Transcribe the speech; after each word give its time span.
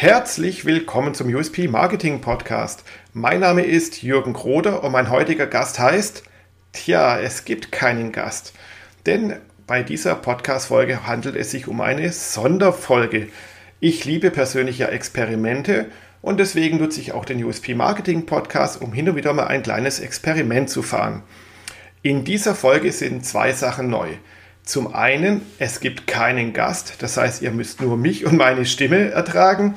Herzlich 0.00 0.64
willkommen 0.64 1.12
zum 1.12 1.28
USP 1.28 1.68
Marketing 1.68 2.22
Podcast. 2.22 2.84
Mein 3.12 3.40
Name 3.40 3.66
ist 3.66 4.02
Jürgen 4.02 4.32
Kroder 4.32 4.82
und 4.82 4.92
mein 4.92 5.10
heutiger 5.10 5.46
Gast 5.46 5.78
heißt, 5.78 6.22
tja, 6.72 7.20
es 7.20 7.44
gibt 7.44 7.70
keinen 7.70 8.10
Gast. 8.10 8.54
Denn 9.04 9.36
bei 9.66 9.82
dieser 9.82 10.14
Podcast-Folge 10.14 11.06
handelt 11.06 11.36
es 11.36 11.50
sich 11.50 11.68
um 11.68 11.82
eine 11.82 12.12
Sonderfolge. 12.12 13.28
Ich 13.78 14.06
liebe 14.06 14.30
persönlich 14.30 14.78
ja 14.78 14.86
Experimente 14.86 15.90
und 16.22 16.40
deswegen 16.40 16.78
nutze 16.78 17.02
ich 17.02 17.12
auch 17.12 17.26
den 17.26 17.44
USP 17.44 17.74
Marketing 17.74 18.24
Podcast, 18.24 18.80
um 18.80 18.94
hin 18.94 19.06
und 19.06 19.16
wieder 19.16 19.34
mal 19.34 19.48
ein 19.48 19.62
kleines 19.62 20.00
Experiment 20.00 20.70
zu 20.70 20.80
fahren. 20.80 21.24
In 22.00 22.24
dieser 22.24 22.54
Folge 22.54 22.90
sind 22.92 23.26
zwei 23.26 23.52
Sachen 23.52 23.90
neu. 23.90 24.08
Zum 24.64 24.94
einen, 24.94 25.42
es 25.58 25.80
gibt 25.80 26.06
keinen 26.06 26.52
Gast, 26.52 26.94
das 27.00 27.16
heißt, 27.16 27.42
ihr 27.42 27.50
müsst 27.50 27.80
nur 27.80 27.96
mich 27.96 28.24
und 28.24 28.36
meine 28.36 28.66
Stimme 28.66 29.10
ertragen. 29.10 29.74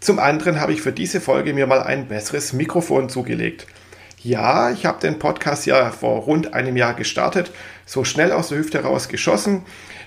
Zum 0.00 0.20
anderen 0.20 0.60
habe 0.60 0.72
ich 0.72 0.80
für 0.80 0.92
diese 0.92 1.20
Folge 1.20 1.54
mir 1.54 1.66
mal 1.66 1.82
ein 1.82 2.06
besseres 2.06 2.52
Mikrofon 2.52 3.08
zugelegt. 3.08 3.66
Ja, 4.22 4.70
ich 4.70 4.86
habe 4.86 5.00
den 5.00 5.18
Podcast 5.18 5.66
ja 5.66 5.90
vor 5.90 6.22
rund 6.22 6.54
einem 6.54 6.76
Jahr 6.76 6.94
gestartet, 6.94 7.50
so 7.86 8.04
schnell 8.04 8.32
aus 8.32 8.48
der 8.48 8.58
Hüfte 8.58 8.82
raus 8.82 9.08
geschossen, 9.08 9.62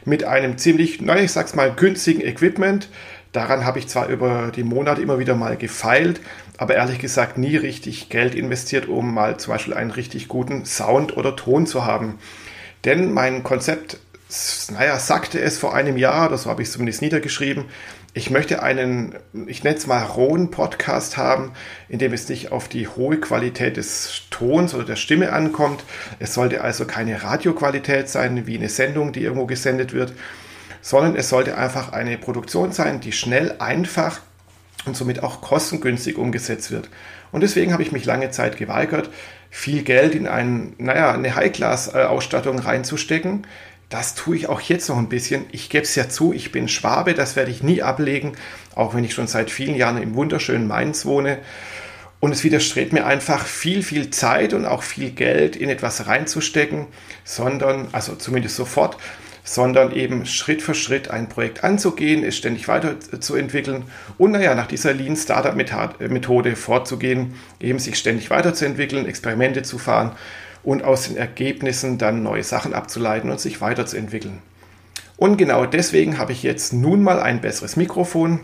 mit 0.06 0.24
einem 0.24 0.58
ziemlich, 0.58 1.02
naja, 1.02 1.24
ich 1.24 1.32
sag's 1.32 1.56
mal, 1.56 1.74
günstigen 1.74 2.22
Equipment. 2.22 2.90
Daran 3.32 3.66
habe 3.66 3.80
ich 3.80 3.88
zwar 3.88 4.08
über 4.08 4.52
die 4.54 4.64
Monate 4.64 5.02
immer 5.02 5.20
wieder 5.20 5.36
mal 5.36 5.56
gefeilt, 5.56 6.20
aber 6.58 6.76
ehrlich 6.76 7.00
gesagt 7.00 7.38
nie 7.38 7.56
richtig 7.56 8.10
Geld 8.10 8.36
investiert, 8.36 8.88
um 8.88 9.14
mal 9.14 9.38
zum 9.38 9.54
Beispiel 9.54 9.74
einen 9.74 9.92
richtig 9.92 10.28
guten 10.28 10.66
Sound 10.66 11.16
oder 11.16 11.36
Ton 11.36 11.66
zu 11.66 11.86
haben. 11.86 12.20
Denn 12.84 13.14
mein 13.14 13.44
Konzept 13.44 14.00
naja, 14.72 14.98
sagte 15.00 15.40
es 15.40 15.58
vor 15.58 15.74
einem 15.74 15.98
Jahr, 15.98 16.30
das 16.30 16.46
habe 16.46 16.62
ich 16.62 16.72
zumindest 16.72 17.02
niedergeschrieben, 17.02 17.66
ich 18.14 18.30
möchte 18.30 18.62
einen, 18.62 19.16
ich 19.48 19.64
nenne 19.64 19.78
es 19.78 19.88
mal 19.88 20.04
rohen 20.04 20.52
Podcast 20.52 21.16
haben, 21.16 21.54
in 21.88 21.98
dem 21.98 22.12
es 22.12 22.28
nicht 22.28 22.52
auf 22.52 22.68
die 22.68 22.88
hohe 22.88 23.18
Qualität 23.18 23.78
des 23.78 24.24
Tons 24.30 24.74
oder 24.74 24.84
der 24.84 24.98
Stimme 24.98 25.32
ankommt. 25.32 25.86
Es 26.20 26.34
sollte 26.34 26.62
also 26.62 26.86
keine 26.86 27.24
Radioqualität 27.24 28.10
sein, 28.10 28.48
wie 28.48 28.58
eine 28.58 28.68
Sendung, 28.68 29.14
die 29.14 29.22
irgendwo 29.22 29.46
gesendet 29.46 29.94
wird, 29.94 30.14
sondern 30.82 31.16
es 31.16 31.30
sollte 31.30 31.58
einfach 31.58 31.94
eine 31.94 32.18
Produktion 32.18 32.74
sein, 32.74 33.00
die 33.00 33.14
schnell, 33.14 33.56
einfach 33.60 34.20
und 34.86 34.98
somit 34.98 35.24
auch 35.24 35.40
kostengünstig 35.42 36.18
umgesetzt 36.18 36.70
wird. 36.72 36.90
Und 37.32 37.42
deswegen 37.42 37.72
habe 37.72 37.84
ich 37.84 37.94
mich 37.94 38.04
lange 38.04 38.32
Zeit 38.32 38.58
geweigert, 38.58 39.10
viel 39.50 39.84
Geld 39.84 40.16
in 40.16 40.28
ein, 40.28 40.74
naja, 40.78 41.12
eine 41.12 41.36
High-Class-Ausstattung 41.36 42.60
reinzustecken, 42.60 43.46
das 43.92 44.16
tue 44.16 44.38
ich 44.38 44.48
auch 44.48 44.62
jetzt 44.62 44.88
noch 44.88 44.98
ein 44.98 45.10
bisschen. 45.10 45.46
Ich 45.52 45.70
gebe 45.70 45.84
es 45.84 45.96
ja 45.96 46.08
zu, 46.08 46.32
ich 46.34 46.52
bin 46.52 46.70
Schwabe, 46.70 47.14
das 47.14 47.36
werde 47.36 47.52
ich 47.52 47.62
nie 47.62 47.84
ablegen, 47.84 48.34
auch 48.74 48.96
wenn 48.96 49.04
ich 49.04 49.14
schon 49.14 49.28
seit 49.28 49.52
vielen 49.52 49.76
Jahren 49.76 50.02
im 50.02 50.16
wunderschönen 50.16 50.66
Mainz 50.66 51.06
wohne. 51.06 51.40
Und 52.22 52.32
es 52.32 52.44
widerstrebt 52.44 52.94
mir 52.94 53.06
einfach 53.06 53.46
viel, 53.46 53.84
viel 53.84 54.10
Zeit 54.10 54.54
und 54.54 54.66
auch 54.66 54.84
viel 54.84 55.12
Geld 55.12 55.58
in 55.58 55.70
etwas 55.70 56.08
reinzustecken, 56.08 56.88
sondern, 57.26 57.90
also 57.92 58.16
zumindest 58.16 58.56
sofort, 58.56 58.98
sondern 59.44 59.92
eben 59.92 60.26
Schritt 60.26 60.62
für 60.62 60.76
Schritt 60.76 61.10
ein 61.10 61.28
Projekt 61.28 61.64
anzugehen, 61.64 62.24
es 62.24 62.38
ständig 62.38 62.68
weiterzuentwickeln 62.68 63.84
und 64.18 64.32
naja, 64.32 64.56
nach 64.56 64.68
dieser 64.68 64.94
Lean 64.94 65.18
Startup 65.18 65.56
Methode 65.56 66.56
vorzugehen, 66.56 67.34
eben 67.60 67.80
sich 67.80 67.98
ständig 67.98 68.30
weiterzuentwickeln, 68.30 69.06
Experimente 69.08 69.64
zu 69.64 69.80
fahren 69.80 70.16
und 70.64 70.84
aus 70.84 71.08
den 71.08 71.18
Ergebnissen 71.18 71.98
dann 71.98 72.24
neue 72.24 72.44
Sachen 72.44 72.74
abzuleiten 72.74 73.30
und 73.30 73.40
sich 73.40 73.62
weiterzuentwickeln. 73.62 74.40
Und 75.18 75.38
genau 75.38 75.66
deswegen 75.66 76.18
habe 76.18 76.32
ich 76.32 76.44
jetzt 76.44 76.74
nun 76.74 77.04
mal 77.04 77.20
ein 77.20 77.42
besseres 77.42 77.76
Mikrofon, 77.76 78.40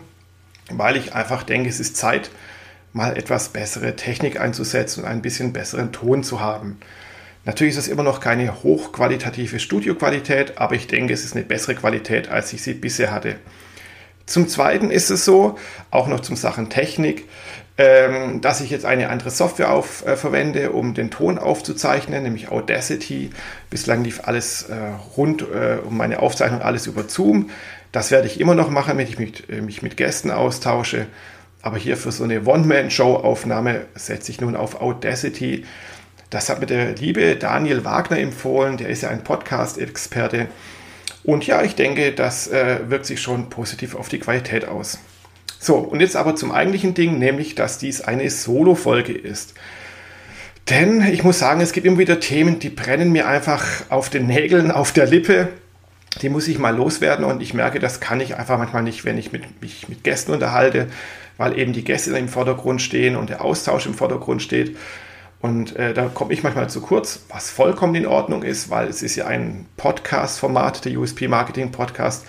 weil 0.70 0.96
ich 0.96 1.14
einfach 1.14 1.42
denke, 1.42 1.68
es 1.68 1.80
ist 1.80 1.96
Zeit, 1.96 2.30
mal 2.92 3.16
etwas 3.16 3.50
bessere 3.50 3.96
Technik 3.96 4.40
einzusetzen 4.40 5.02
und 5.02 5.08
ein 5.08 5.22
bisschen 5.22 5.52
besseren 5.52 5.92
Ton 5.92 6.22
zu 6.22 6.40
haben. 6.40 6.78
Natürlich 7.44 7.74
ist 7.74 7.86
es 7.86 7.88
immer 7.88 8.02
noch 8.02 8.20
keine 8.20 8.62
hochqualitative 8.62 9.58
Studioqualität, 9.58 10.58
aber 10.58 10.74
ich 10.74 10.86
denke, 10.86 11.14
es 11.14 11.24
ist 11.24 11.34
eine 11.34 11.44
bessere 11.44 11.74
Qualität, 11.74 12.28
als 12.28 12.52
ich 12.52 12.62
sie 12.62 12.74
bisher 12.74 13.10
hatte. 13.10 13.36
Zum 14.26 14.48
Zweiten 14.48 14.90
ist 14.90 15.10
es 15.10 15.24
so, 15.24 15.58
auch 15.90 16.08
noch 16.08 16.20
zum 16.20 16.36
Sachen 16.36 16.68
Technik, 16.68 17.24
ähm, 17.80 18.40
dass 18.40 18.60
ich 18.60 18.70
jetzt 18.70 18.84
eine 18.84 19.08
andere 19.08 19.30
Software 19.30 19.70
auf, 19.70 20.04
äh, 20.04 20.16
verwende, 20.16 20.72
um 20.72 20.94
den 20.94 21.12
Ton 21.12 21.38
aufzuzeichnen, 21.38 22.24
nämlich 22.24 22.50
Audacity. 22.50 23.30
Bislang 23.70 24.02
lief 24.02 24.22
alles 24.24 24.64
äh, 24.64 24.74
rund 25.16 25.42
äh, 25.42 25.78
um 25.86 25.96
meine 25.96 26.18
Aufzeichnung, 26.18 26.60
alles 26.60 26.88
über 26.88 27.08
Zoom. 27.08 27.50
Das 27.92 28.10
werde 28.10 28.26
ich 28.26 28.40
immer 28.40 28.56
noch 28.56 28.68
machen, 28.68 28.98
wenn 28.98 29.06
ich 29.06 29.20
mich, 29.20 29.48
äh, 29.48 29.60
mich 29.60 29.82
mit 29.82 29.96
Gästen 29.96 30.32
austausche. 30.32 31.06
Aber 31.62 31.76
hier 31.76 31.96
für 31.96 32.10
so 32.10 32.24
eine 32.24 32.44
One-Man-Show-Aufnahme 32.44 33.82
setze 33.94 34.32
ich 34.32 34.40
nun 34.40 34.56
auf 34.56 34.80
Audacity. 34.80 35.64
Das 36.30 36.48
hat 36.48 36.58
mir 36.58 36.66
der 36.66 36.96
liebe 36.96 37.36
Daniel 37.36 37.84
Wagner 37.84 38.18
empfohlen. 38.18 38.76
Der 38.76 38.88
ist 38.88 39.02
ja 39.02 39.10
ein 39.10 39.22
Podcast-Experte. 39.22 40.48
Und 41.22 41.46
ja, 41.46 41.62
ich 41.62 41.76
denke, 41.76 42.12
das 42.12 42.48
äh, 42.48 42.80
wirkt 42.88 43.06
sich 43.06 43.22
schon 43.22 43.50
positiv 43.50 43.94
auf 43.94 44.08
die 44.08 44.18
Qualität 44.18 44.66
aus. 44.66 44.98
So, 45.58 45.76
und 45.76 46.00
jetzt 46.00 46.16
aber 46.16 46.36
zum 46.36 46.52
eigentlichen 46.52 46.94
Ding, 46.94 47.18
nämlich, 47.18 47.54
dass 47.54 47.78
dies 47.78 48.00
eine 48.00 48.30
Solo-Folge 48.30 49.12
ist. 49.12 49.54
Denn 50.70 51.02
ich 51.10 51.24
muss 51.24 51.38
sagen, 51.38 51.60
es 51.60 51.72
gibt 51.72 51.86
immer 51.86 51.98
wieder 51.98 52.20
Themen, 52.20 52.58
die 52.58 52.68
brennen 52.68 53.10
mir 53.10 53.26
einfach 53.26 53.64
auf 53.88 54.10
den 54.10 54.26
Nägeln, 54.26 54.70
auf 54.70 54.92
der 54.92 55.06
Lippe. 55.06 55.48
Die 56.22 56.28
muss 56.28 56.48
ich 56.48 56.58
mal 56.58 56.76
loswerden 56.76 57.24
und 57.24 57.42
ich 57.42 57.54
merke, 57.54 57.78
das 57.78 58.00
kann 58.00 58.20
ich 58.20 58.36
einfach 58.36 58.58
manchmal 58.58 58.82
nicht, 58.82 59.04
wenn 59.04 59.18
ich 59.18 59.32
mit, 59.32 59.62
mich 59.62 59.88
mit 59.88 60.04
Gästen 60.04 60.32
unterhalte, 60.32 60.88
weil 61.36 61.58
eben 61.58 61.72
die 61.72 61.84
Gäste 61.84 62.16
im 62.16 62.28
Vordergrund 62.28 62.82
stehen 62.82 63.16
und 63.16 63.30
der 63.30 63.42
Austausch 63.42 63.86
im 63.86 63.94
Vordergrund 63.94 64.42
steht. 64.42 64.76
Und 65.40 65.76
äh, 65.76 65.94
da 65.94 66.08
komme 66.08 66.32
ich 66.32 66.42
manchmal 66.42 66.68
zu 66.68 66.80
kurz, 66.80 67.20
was 67.28 67.50
vollkommen 67.50 67.94
in 67.94 68.06
Ordnung 68.06 68.42
ist, 68.42 68.70
weil 68.70 68.88
es 68.88 69.02
ist 69.02 69.16
ja 69.16 69.26
ein 69.26 69.66
Podcast-Format, 69.76 70.84
der 70.84 70.98
USP 70.98 71.28
Marketing 71.28 71.70
Podcast 71.70 72.26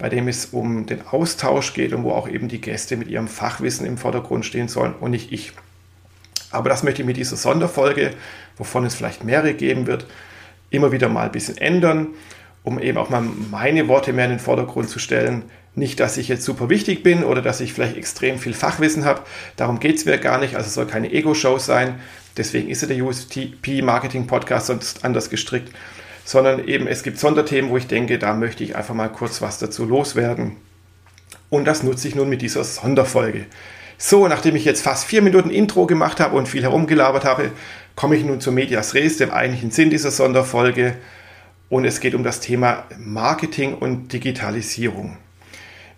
bei 0.00 0.08
dem 0.08 0.28
es 0.28 0.46
um 0.46 0.86
den 0.86 1.06
Austausch 1.06 1.74
geht 1.74 1.92
und 1.92 2.04
wo 2.04 2.12
auch 2.12 2.26
eben 2.26 2.48
die 2.48 2.60
Gäste 2.60 2.96
mit 2.96 3.08
ihrem 3.08 3.28
Fachwissen 3.28 3.86
im 3.86 3.98
Vordergrund 3.98 4.46
stehen 4.46 4.66
sollen 4.66 4.94
und 4.98 5.10
nicht 5.10 5.30
ich. 5.30 5.52
Aber 6.50 6.70
das 6.70 6.82
möchte 6.82 7.02
ich 7.02 7.06
mit 7.06 7.18
dieser 7.18 7.36
Sonderfolge, 7.36 8.12
wovon 8.56 8.86
es 8.86 8.94
vielleicht 8.94 9.24
mehrere 9.24 9.52
geben 9.52 9.86
wird, 9.86 10.06
immer 10.70 10.90
wieder 10.90 11.10
mal 11.10 11.26
ein 11.26 11.32
bisschen 11.32 11.58
ändern, 11.58 12.08
um 12.64 12.80
eben 12.80 12.96
auch 12.96 13.10
mal 13.10 13.22
meine 13.50 13.88
Worte 13.88 14.14
mehr 14.14 14.24
in 14.24 14.32
den 14.32 14.40
Vordergrund 14.40 14.88
zu 14.88 14.98
stellen. 14.98 15.42
Nicht, 15.74 16.00
dass 16.00 16.16
ich 16.16 16.28
jetzt 16.28 16.44
super 16.44 16.70
wichtig 16.70 17.02
bin 17.02 17.22
oder 17.22 17.42
dass 17.42 17.60
ich 17.60 17.74
vielleicht 17.74 17.96
extrem 17.96 18.38
viel 18.38 18.54
Fachwissen 18.54 19.04
habe. 19.04 19.20
Darum 19.56 19.80
geht 19.80 19.96
es 19.96 20.06
mir 20.06 20.18
gar 20.18 20.38
nicht. 20.38 20.56
Also 20.56 20.66
es 20.66 20.74
soll 20.74 20.86
keine 20.86 21.12
Ego-Show 21.12 21.58
sein. 21.58 22.00
Deswegen 22.38 22.70
ist 22.70 22.80
ja 22.82 22.88
der 22.88 23.04
USP 23.04 23.82
Marketing 23.82 24.26
Podcast 24.26 24.68
sonst 24.68 25.04
anders 25.04 25.28
gestrickt 25.28 25.70
sondern 26.30 26.68
eben 26.68 26.86
es 26.86 27.02
gibt 27.02 27.18
Sonderthemen, 27.18 27.72
wo 27.72 27.76
ich 27.76 27.88
denke, 27.88 28.16
da 28.16 28.34
möchte 28.34 28.62
ich 28.62 28.76
einfach 28.76 28.94
mal 28.94 29.08
kurz 29.08 29.42
was 29.42 29.58
dazu 29.58 29.84
loswerden. 29.84 30.52
Und 31.48 31.64
das 31.64 31.82
nutze 31.82 32.06
ich 32.06 32.14
nun 32.14 32.28
mit 32.28 32.40
dieser 32.40 32.62
Sonderfolge. 32.62 33.46
So, 33.98 34.28
nachdem 34.28 34.54
ich 34.54 34.64
jetzt 34.64 34.82
fast 34.82 35.06
vier 35.06 35.22
Minuten 35.22 35.50
Intro 35.50 35.86
gemacht 35.86 36.20
habe 36.20 36.36
und 36.36 36.46
viel 36.46 36.62
herumgelabert 36.62 37.24
habe, 37.24 37.50
komme 37.96 38.14
ich 38.14 38.24
nun 38.24 38.40
zu 38.40 38.52
Medias 38.52 38.94
Res, 38.94 39.16
dem 39.16 39.32
eigentlichen 39.32 39.72
Sinn 39.72 39.90
dieser 39.90 40.12
Sonderfolge. 40.12 40.94
Und 41.68 41.84
es 41.84 41.98
geht 41.98 42.14
um 42.14 42.22
das 42.22 42.38
Thema 42.38 42.84
Marketing 42.96 43.74
und 43.74 44.12
Digitalisierung. 44.12 45.16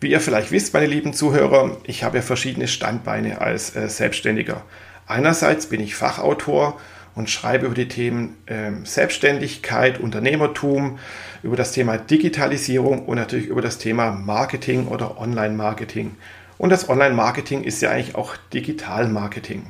Wie 0.01 0.13
ihr 0.13 0.21
vielleicht 0.21 0.51
wisst, 0.51 0.73
meine 0.73 0.87
lieben 0.87 1.13
Zuhörer, 1.13 1.77
ich 1.85 2.05
habe 2.05 2.17
ja 2.17 2.23
verschiedene 2.23 2.69
Standbeine 2.69 3.43
als 3.43 3.77
äh, 3.77 3.87
Selbstständiger. 3.87 4.63
Einerseits 5.07 5.67
bin 5.67 5.83
ich 5.83 5.95
Fachautor 5.95 6.81
und 7.15 7.31
schreibe 7.31 7.67
über 7.67 7.75
die 7.75 7.89
Themen 7.89 8.37
ähm, 8.47 8.85
Selbstständigkeit, 8.87 10.01
Unternehmertum, 10.01 10.99
über 11.43 11.57
das 11.57 11.73
Thema 11.73 11.99
Digitalisierung 11.99 13.07
und 13.07 13.17
natürlich 13.17 13.47
über 13.47 13.63
das 13.63 13.79
Thema 13.79 14.13
Marketing 14.13 14.87
oder 14.87 15.21
Online-Marketing. 15.21 16.17
Und 16.59 16.71
das 16.71 16.89
Online-Marketing 16.89 17.65
ist 17.65 17.83
ja 17.83 17.91
eigentlich 17.91 18.15
auch 18.15 18.37
Digital-Marketing. 18.53 19.67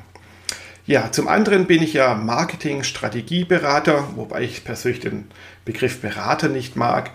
Ja, 0.85 1.11
zum 1.11 1.27
anderen 1.27 1.65
bin 1.65 1.81
ich 1.81 1.93
ja 1.93 2.13
Marketing-Strategieberater, 2.13 4.09
wobei 4.15 4.41
ich 4.41 4.65
persönlich 4.65 4.99
den 4.99 5.25
Begriff 5.65 6.01
Berater 6.01 6.49
nicht 6.49 6.75
mag. 6.75 7.11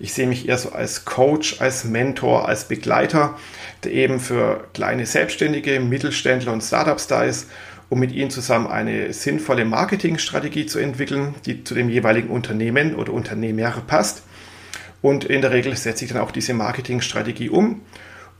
Ich 0.00 0.12
sehe 0.12 0.26
mich 0.26 0.48
eher 0.48 0.58
so 0.58 0.72
als 0.72 1.04
Coach, 1.04 1.60
als 1.60 1.84
Mentor, 1.84 2.48
als 2.48 2.66
Begleiter, 2.66 3.38
der 3.84 3.92
eben 3.92 4.18
für 4.18 4.64
kleine 4.74 5.06
Selbstständige, 5.06 5.78
Mittelständler 5.78 6.52
und 6.52 6.62
Startups 6.62 7.06
da 7.06 7.22
ist 7.22 7.48
um 7.92 7.98
mit 7.98 8.12
ihnen 8.12 8.30
zusammen 8.30 8.68
eine 8.68 9.12
sinnvolle 9.12 9.66
Marketingstrategie 9.66 10.64
zu 10.64 10.78
entwickeln, 10.78 11.34
die 11.44 11.62
zu 11.62 11.74
dem 11.74 11.90
jeweiligen 11.90 12.30
Unternehmen 12.30 12.94
oder 12.94 13.12
Unternehmer 13.12 13.70
passt. 13.86 14.22
Und 15.02 15.24
in 15.24 15.42
der 15.42 15.50
Regel 15.50 15.76
setze 15.76 16.06
ich 16.06 16.10
dann 16.10 16.22
auch 16.22 16.30
diese 16.30 16.54
Marketingstrategie 16.54 17.50
um. 17.50 17.82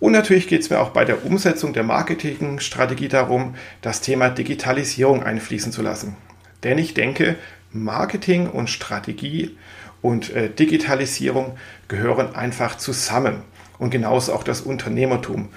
Und 0.01 0.13
natürlich 0.13 0.49
geht 0.49 0.63
es 0.63 0.71
mir 0.71 0.81
auch 0.81 0.89
bei 0.89 1.05
der 1.05 1.27
Umsetzung 1.27 1.75
der 1.75 1.83
Marketingstrategie 1.83 3.09
darum, 3.09 3.55
das 3.83 4.01
Thema 4.01 4.31
Digitalisierung 4.31 5.23
einfließen 5.23 5.71
zu 5.71 5.83
lassen. 5.83 6.17
Denn 6.63 6.79
ich 6.79 6.95
denke, 6.95 7.37
Marketing 7.73 8.49
und 8.49 8.71
Strategie 8.71 9.59
und 10.01 10.31
äh, 10.31 10.49
Digitalisierung 10.49 11.59
gehören 11.89 12.35
einfach 12.35 12.79
zusammen. 12.79 13.43
Und 13.79 13.91
genauso 13.91 14.33
auch 14.33 14.45
das 14.45 14.63
Unternehmertum. 14.63 15.51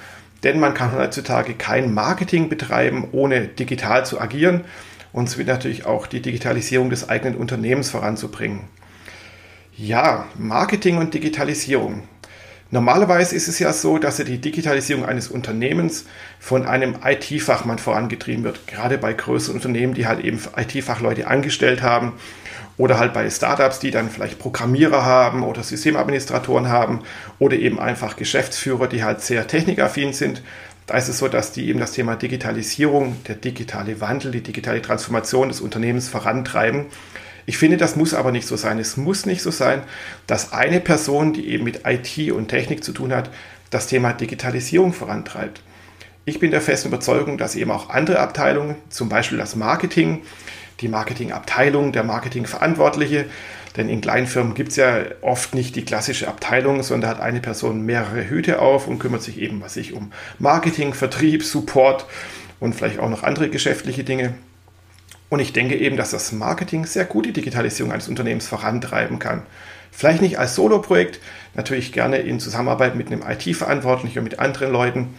Denn 0.46 0.60
man 0.60 0.76
kann 0.76 0.94
heutzutage 0.94 1.56
kein 1.56 1.94
Marketing 1.94 2.48
betreiben, 2.48 3.10
ohne 3.12 3.48
digital 3.48 4.06
zu 4.06 4.22
agieren 4.22 4.62
und 5.12 5.30
somit 5.30 5.48
natürlich 5.48 5.86
auch 5.86 6.08
die 6.08 6.22
Digitalisierung 6.22 6.90
des 6.90 7.10
eigenen 7.10 7.36
Unternehmens 7.36 7.90
voranzubringen. 7.90 8.62
Ja, 9.76 10.28
Marketing 10.38 11.00
und 11.00 11.14
Digitalisierung. 11.14 12.04
Normalerweise 12.72 13.36
ist 13.36 13.48
es 13.48 13.60
ja 13.60 13.74
so, 13.74 13.98
dass 13.98 14.18
die 14.18 14.38
Digitalisierung 14.38 15.06
eines 15.06 15.30
Unternehmens 15.30 16.06
von 16.40 16.66
einem 16.66 16.96
IT-Fachmann 17.04 17.80
vorangetrieben 17.80 18.44
wird. 18.44 18.68
Gerade 18.68 18.98
bei 18.98 19.14
größeren 19.14 19.56
Unternehmen, 19.56 19.96
die 19.96 20.08
halt 20.08 20.24
eben 20.24 20.40
IT-Fachleute 20.56 21.28
angestellt 21.28 21.82
haben 21.82 22.14
oder 22.78 23.00
halt 23.00 23.14
bei 23.14 23.30
Startups, 23.30 23.80
die 23.80 23.92
dann 23.92 24.10
vielleicht 24.10 24.40
Programmierer 24.40 25.06
haben 25.06 25.44
oder 25.44 25.64
Systemadministratoren 25.64 26.70
haben 26.70 27.02
oder 27.40 27.56
eben 27.56 27.80
einfach 27.80 28.16
Geschäftsführer, 28.16 28.88
die 28.88 29.04
halt 29.04 29.22
sehr 29.22 29.48
technikaffin 29.48 30.14
sind. 30.14 30.42
Da 30.88 30.98
ist 30.98 31.08
es 31.08 31.18
so, 31.18 31.28
dass 31.28 31.52
die 31.52 31.68
eben 31.70 31.80
das 31.80 31.94
Thema 31.94 32.16
Digitalisierung, 32.16 33.16
der 33.28 33.36
digitale 33.36 34.02
Wandel, 34.02 34.32
die 34.32 34.44
digitale 34.44 34.82
Transformation 34.82 35.48
des 35.48 35.62
Unternehmens 35.62 36.10
vorantreiben. 36.10 36.86
Ich 37.48 37.58
finde, 37.58 37.78
das 37.78 37.96
muss 37.96 38.14
aber 38.14 38.32
nicht 38.32 38.48
so 38.48 38.56
sein. 38.56 38.80
Es 38.80 38.98
muss 38.98 39.26
nicht 39.26 39.42
so 39.42 39.52
sein, 39.52 39.84
dass 40.28 40.52
eine 40.54 40.80
Person, 40.80 41.34
die 41.34 41.50
eben 41.50 41.64
mit 41.64 41.82
IT 41.86 42.32
und 42.32 42.50
Technik 42.50 42.84
zu 42.84 42.92
tun 42.92 43.14
hat, 43.14 43.30
das 43.70 43.88
Thema 43.88 44.14
Digitalisierung 44.14 44.94
vorantreibt. 44.94 45.62
Ich 46.26 46.40
bin 46.40 46.52
der 46.52 46.62
festen 46.62 46.88
Überzeugung, 46.88 47.38
dass 47.38 47.56
eben 47.56 47.72
auch 47.72 47.90
andere 47.90 48.20
Abteilungen, 48.20 48.76
zum 48.90 49.10
Beispiel 49.10 49.38
das 49.38 49.56
Marketing, 49.56 50.24
die 50.82 50.88
Marketingabteilung, 50.88 51.92
der 51.92 52.04
Marketingverantwortliche, 52.04 53.26
denn 53.78 53.90
in 53.90 54.02
kleinen 54.02 54.28
Firmen 54.28 54.54
gibt 54.54 54.70
es 54.70 54.78
ja 54.78 55.00
oft 55.22 55.54
nicht 55.54 55.76
die 55.76 55.84
klassische 55.84 56.28
Abteilung, 56.28 56.82
sondern 56.82 57.10
hat 57.10 57.20
eine 57.20 57.42
Person 57.42 57.82
mehrere 57.82 58.30
Hüte 58.30 58.60
auf 58.60 58.88
und 58.88 59.00
kümmert 59.00 59.22
sich 59.22 59.40
eben, 59.40 59.62
was 59.62 59.74
sich 59.74 59.94
um 59.94 60.12
Marketing, 60.40 60.94
Vertrieb, 60.94 61.44
Support 61.44 62.06
und 62.60 62.74
vielleicht 62.74 63.00
auch 63.00 63.10
noch 63.10 63.24
andere 63.24 63.50
geschäftliche 63.50 64.04
Dinge. 64.04 64.34
Und 65.30 65.40
ich 65.40 65.54
denke 65.54 65.76
eben, 65.76 65.98
dass 65.98 66.12
das 66.12 66.32
Marketing 66.32 66.86
sehr 66.86 67.06
gut 67.06 67.26
die 67.26 67.34
Digitalisierung 67.34 67.92
eines 67.92 68.08
Unternehmens 68.08 68.48
vorantreiben 68.48 69.20
kann. 69.20 69.44
Vielleicht 69.92 70.22
nicht 70.22 70.40
als 70.40 70.56
Solo-Projekt, 70.56 71.20
natürlich 71.54 71.92
gerne 71.92 72.18
in 72.18 72.40
Zusammenarbeit 72.40 72.96
mit 72.96 73.08
einem 73.08 73.24
IT-Verantwortlichen 73.28 74.20
und 74.20 74.26
mit 74.26 74.40
anderen 74.40 74.72
Leuten. 74.72 75.16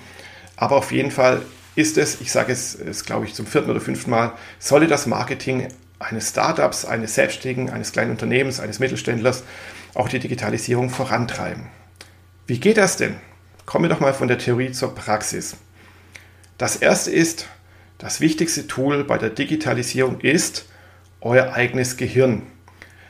Aber 0.57 0.77
auf 0.77 0.93
jeden 0.93 1.11
Fall 1.11 1.43
ist 1.77 1.99
es, 1.99 2.21
ich 2.21 2.33
sage 2.33 2.53
es, 2.53 2.75
es 2.75 3.05
glaube 3.05 3.27
ich 3.27 3.35
zum 3.35 3.47
vierten 3.47 3.71
oder 3.71 3.81
fünften 3.81 4.11
Mal, 4.11 4.33
solle 4.59 4.89
das 4.89 5.07
Marketing 5.07 5.69
eines 5.99 6.31
Startups, 6.31 6.85
eines 6.85 7.15
Selbstständigen, 7.15 7.71
eines 7.71 7.93
kleinen 7.93 8.11
Unternehmens, 8.11 8.61
eines 8.61 8.81
Mittelständlers 8.81 9.45
auch 9.95 10.09
die 10.09 10.19
Digitalisierung 10.19 10.91
vorantreiben. 10.91 11.69
Wie 12.47 12.59
geht 12.59 12.77
das 12.77 12.97
denn? 12.97 13.17
Kommen 13.65 13.85
wir 13.85 13.89
doch 13.89 14.01
mal 14.01 14.15
von 14.15 14.29
der 14.29 14.39
Theorie 14.39 14.73
zur 14.73 14.95
Praxis. 14.95 15.57
Das 16.59 16.77
erste 16.77 17.11
ist, 17.11 17.49
das 17.99 18.21
wichtigste 18.21 18.67
Tool 18.67 19.05
bei 19.05 19.19
der 19.19 19.31
Digitalisierung 19.31 20.21
ist 20.21 20.67
euer 21.21 21.55
eigenes 21.55 21.97
Gehirn. 21.97 22.43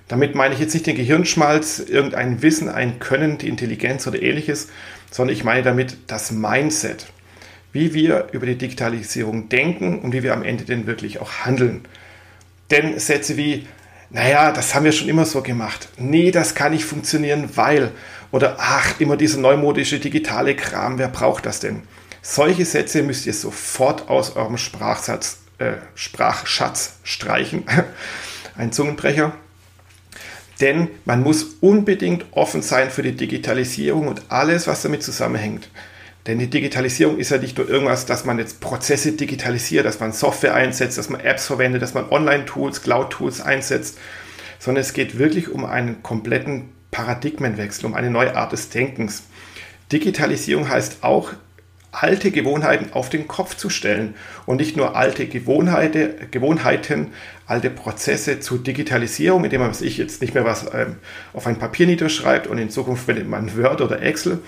Damit 0.09 0.35
meine 0.35 0.55
ich 0.55 0.61
jetzt 0.61 0.75
nicht 0.75 0.87
den 0.87 0.97
Gehirnschmalz, 0.97 1.81
irgendein 1.81 2.41
Wissen, 2.41 2.69
ein 2.69 3.01
Können, 3.01 3.39
die 3.39 3.49
Intelligenz 3.49 4.07
oder 4.07 4.23
ähnliches, 4.23 4.69
sondern 5.11 5.35
ich 5.35 5.45
meine 5.45 5.63
damit 5.63 5.99
das 6.07 6.31
Mindset. 6.31 7.07
Wie 7.76 7.93
wir 7.93 8.28
über 8.32 8.46
die 8.46 8.56
Digitalisierung 8.56 9.50
denken 9.50 9.99
und 9.99 10.14
wie 10.14 10.23
wir 10.23 10.32
am 10.32 10.43
Ende 10.43 10.64
denn 10.64 10.87
wirklich 10.87 11.20
auch 11.20 11.44
handeln. 11.44 11.82
Denn 12.70 12.99
Sätze 12.99 13.37
wie, 13.37 13.67
naja, 14.08 14.50
das 14.50 14.75
haben 14.75 14.87
wir 14.87 14.93
schon 14.93 15.11
immer 15.11 15.26
so 15.26 15.43
gemacht. 15.43 15.90
Nee, 15.99 16.31
das 16.31 16.55
kann 16.55 16.73
nicht 16.73 16.87
funktionieren, 16.87 17.50
weil. 17.55 17.90
Oder 18.32 18.56
ach, 18.58 18.99
immer 18.99 19.19
dieser 19.19 19.40
neumodische 19.40 19.99
digitale 19.99 20.56
Kram, 20.56 20.99
wer 20.99 21.08
braucht 21.08 21.44
das 21.44 21.61
denn? 21.61 21.82
Solche 22.23 22.64
Sätze 22.64 23.02
müsst 23.02 23.26
ihr 23.26 23.34
sofort 23.34 24.08
aus 24.08 24.37
eurem 24.37 24.56
Sprachsatz, 24.56 25.40
äh, 25.58 25.72
Sprachschatz 25.94 27.00
streichen. 27.02 27.64
Ein 28.56 28.72
Zungenbrecher. 28.72 29.34
Denn 30.62 30.88
man 31.05 31.22
muss 31.22 31.44
unbedingt 31.61 32.25
offen 32.31 32.62
sein 32.62 32.90
für 32.90 33.02
die 33.02 33.17
Digitalisierung 33.17 34.08
und 34.08 34.22
alles, 34.31 34.67
was 34.67 34.81
damit 34.81 35.02
zusammenhängt. 35.02 35.69
Denn 36.26 36.38
die 36.38 36.50
Digitalisierung 36.50 37.19
ist 37.19 37.31
ja 37.31 37.38
nicht 37.38 37.56
nur 37.56 37.69
irgendwas, 37.69 38.05
dass 38.05 38.25
man 38.25 38.38
jetzt 38.38 38.61
Prozesse 38.61 39.12
digitalisiert, 39.12 39.87
dass 39.87 40.00
man 40.00 40.12
Software 40.12 40.55
einsetzt, 40.55 40.99
dass 40.99 41.08
man 41.08 41.20
Apps 41.20 41.46
verwendet, 41.46 41.82
dass 41.82 41.94
man 41.94 42.08
Online-Tools, 42.11 42.82
Cloud-Tools 42.82 43.40
einsetzt, 43.40 43.99
sondern 44.58 44.82
es 44.82 44.93
geht 44.93 45.19
wirklich 45.19 45.49
um 45.49 45.64
einen 45.64 46.02
kompletten 46.02 46.70
Paradigmenwechsel, 46.90 47.87
um 47.87 47.94
eine 47.94 48.11
neue 48.11 48.34
Art 48.34 48.52
des 48.52 48.70
Denkens. 48.70 49.23
Digitalisierung 49.93 50.69
heißt 50.69 51.05
auch 51.05 51.32
alte 51.93 52.31
Gewohnheiten 52.31 52.93
auf 52.93 53.08
den 53.08 53.26
Kopf 53.26 53.56
zu 53.56 53.70
stellen 53.70 54.14
und 54.44 54.56
nicht 54.56 54.76
nur 54.76 54.96
alte 54.96 55.26
Gewohnheiten, 55.26 56.31
Gewohnheiten 56.31 57.12
alte 57.46 57.70
Prozesse 57.70 58.40
zur 58.40 58.58
Digitalisierung, 58.58 59.44
indem 59.44 59.61
man 59.61 59.72
sich 59.72 59.96
jetzt 59.96 60.20
nicht 60.20 60.34
mehr 60.34 60.44
was 60.44 60.67
ähm, 60.75 60.96
auf 61.32 61.46
ein 61.46 61.58
Papier 61.58 61.87
niederschreibt 61.87 62.49
und 62.49 62.58
in 62.58 62.70
Zukunft 62.70 63.05
verwendet 63.05 63.29
man 63.29 63.56
Word 63.56 63.81
oder 63.81 64.02
Excel. 64.02 64.40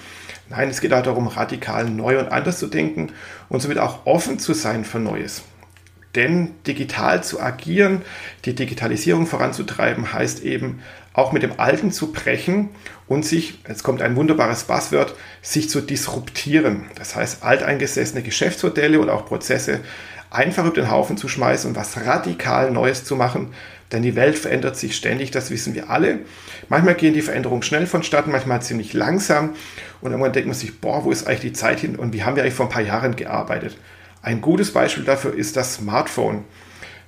Nein, 0.51 0.71
es 0.71 0.81
geht 0.81 0.93
auch 0.93 1.03
darum, 1.03 1.27
radikal 1.27 1.85
neu 1.91 2.19
und 2.19 2.33
anders 2.33 2.59
zu 2.59 2.69
denken 2.69 3.13
und 3.49 3.61
somit 3.61 3.79
auch 3.79 4.07
offen 4.07 4.39
zu 4.39 4.55
sein 4.55 4.85
für 4.85 4.99
Neues. 4.99 5.43
Denn 6.15 6.55
digital 6.67 7.23
zu 7.23 7.41
agieren, 7.41 8.03
die 8.45 8.55
Digitalisierung 8.55 9.27
voranzutreiben, 9.27 10.13
heißt 10.13 10.43
eben 10.43 10.81
auch 11.13 11.33
mit 11.33 11.43
dem 11.43 11.61
Alten 11.61 11.93
zu 11.93 12.13
brechen 12.13 12.71
und 13.07 13.27
sich, 13.27 13.59
jetzt 13.69 13.83
kommt 13.83 14.01
ein 14.01 14.17
wunderbares 14.17 14.65
Buzzword, 14.65 15.15
sich 15.43 15.69
zu 15.69 15.81
disruptieren. 15.81 16.87
Das 16.95 17.15
heißt, 17.15 17.43
alteingesessene 17.43 18.23
Geschäftsmodelle 18.23 19.01
und 19.01 19.11
auch 19.11 19.27
Prozesse 19.27 19.81
einfach 20.31 20.65
über 20.65 20.75
den 20.75 20.91
Haufen 20.91 21.17
zu 21.17 21.29
schmeißen 21.29 21.71
und 21.71 21.77
was 21.77 21.97
radikal 22.05 22.71
Neues 22.71 23.05
zu 23.05 23.17
machen. 23.17 23.53
Denn 23.93 24.03
die 24.03 24.17
Welt 24.17 24.39
verändert 24.39 24.77
sich 24.77 24.97
ständig, 24.97 25.31
das 25.31 25.51
wissen 25.51 25.75
wir 25.75 25.89
alle. 25.89 26.21
Manchmal 26.69 26.95
gehen 26.95 27.15
die 27.15 27.23
Veränderungen 27.23 27.63
schnell 27.63 27.87
vonstatten, 27.87 28.31
manchmal 28.31 28.61
ziemlich 28.61 28.93
langsam. 28.93 29.51
Und 30.01 30.11
irgendwann 30.11 30.33
denkt 30.33 30.49
man 30.49 30.57
sich, 30.57 30.81
boah, 30.81 31.05
wo 31.05 31.11
ist 31.11 31.27
eigentlich 31.27 31.41
die 31.41 31.53
Zeit 31.53 31.81
hin 31.81 31.97
und 31.97 32.13
wie 32.13 32.23
haben 32.23 32.37
wir 32.37 32.43
eigentlich 32.43 32.55
vor 32.55 32.67
ein 32.67 32.73
paar 32.73 32.83
Jahren 32.83 33.17
gearbeitet? 33.17 33.79
Ein 34.21 34.41
gutes 34.41 34.73
Beispiel 34.73 35.05
dafür 35.05 35.35
ist 35.35 35.57
das 35.57 35.75
Smartphone. 35.75 36.45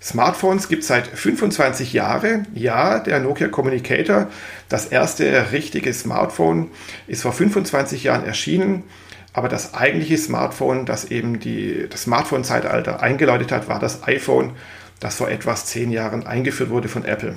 Smartphones 0.03 0.69
gibt 0.69 0.83
es 0.83 0.89
seit 0.89 1.07
25 1.07 1.93
Jahren. 1.93 2.47
Ja, 2.55 3.01
der 3.01 3.21
Nokia 3.21 3.49
Communicator, 3.49 4.29
das 4.71 4.87
erste 4.87 5.53
richtige 5.53 5.93
Smartphone, 5.93 6.71
ist 7.07 7.23
vor 7.23 7.35
25 7.35 8.05
Jahren 8.05 8.25
erschienen. 8.25 8.85
Aber 9.33 9.49
das 9.49 9.75
eigentliche 9.75 10.17
Smartphone, 10.17 10.87
das 10.87 11.05
eben 11.11 11.39
die, 11.39 11.87
das 11.89 12.05
Smartphone-Zeitalter 12.05 13.03
eingeläutet 13.03 13.53
hat, 13.53 13.69
war 13.69 13.79
das 13.79 14.03
iPhone, 14.05 14.53
das 15.01 15.17
vor 15.17 15.31
etwas 15.31 15.67
zehn 15.67 15.91
Jahren 15.91 16.27
eingeführt 16.27 16.71
wurde 16.71 16.89
von 16.89 17.05
Apple. 17.05 17.35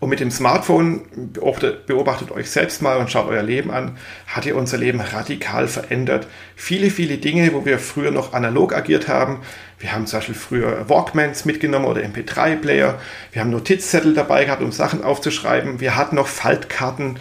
Und 0.00 0.10
mit 0.10 0.20
dem 0.20 0.30
Smartphone, 0.30 1.02
beobachtet, 1.32 1.86
beobachtet, 1.86 2.30
euch 2.30 2.48
selbst 2.52 2.82
mal 2.82 2.98
und 2.98 3.10
schaut 3.10 3.26
euer 3.26 3.42
Leben 3.42 3.72
an, 3.72 3.96
hat 4.28 4.46
ihr 4.46 4.54
unser 4.54 4.78
Leben 4.78 5.00
radikal 5.00 5.66
verändert. 5.66 6.28
Viele, 6.54 6.90
viele 6.90 7.18
Dinge, 7.18 7.52
wo 7.52 7.64
wir 7.64 7.80
früher 7.80 8.12
noch 8.12 8.32
analog 8.32 8.72
agiert 8.72 9.08
haben. 9.08 9.40
Wir 9.80 9.92
haben 9.92 10.06
zum 10.06 10.18
Beispiel 10.18 10.36
früher 10.36 10.88
Walkmans 10.88 11.44
mitgenommen 11.46 11.86
oder 11.86 12.02
MP3-Player. 12.02 13.00
Wir 13.32 13.42
haben 13.42 13.50
Notizzettel 13.50 14.14
dabei 14.14 14.44
gehabt, 14.44 14.62
um 14.62 14.70
Sachen 14.70 15.02
aufzuschreiben. 15.02 15.80
Wir 15.80 15.96
hatten 15.96 16.14
noch 16.14 16.28
Faltkarten. 16.28 17.18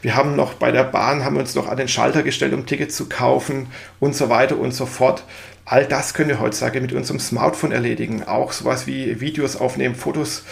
Wir 0.00 0.14
haben 0.14 0.36
noch 0.36 0.54
bei 0.54 0.70
der 0.70 0.84
Bahn, 0.84 1.24
haben 1.24 1.36
uns 1.36 1.56
noch 1.56 1.68
an 1.68 1.78
den 1.78 1.88
Schalter 1.88 2.22
gestellt, 2.22 2.54
um 2.54 2.64
Tickets 2.64 2.94
zu 2.94 3.08
kaufen 3.08 3.66
und 3.98 4.14
so 4.14 4.28
weiter 4.28 4.56
und 4.56 4.72
so 4.72 4.86
fort. 4.86 5.24
All 5.70 5.86
das 5.86 6.14
können 6.14 6.28
wir 6.28 6.40
heutzutage 6.40 6.80
mit 6.80 6.92
unserem 6.92 7.20
Smartphone 7.20 7.70
erledigen. 7.70 8.24
Auch 8.24 8.50
sowas 8.50 8.88
wie 8.88 9.20
Videos 9.20 9.54
aufnehmen, 9.54 9.94
Fotos 9.94 10.42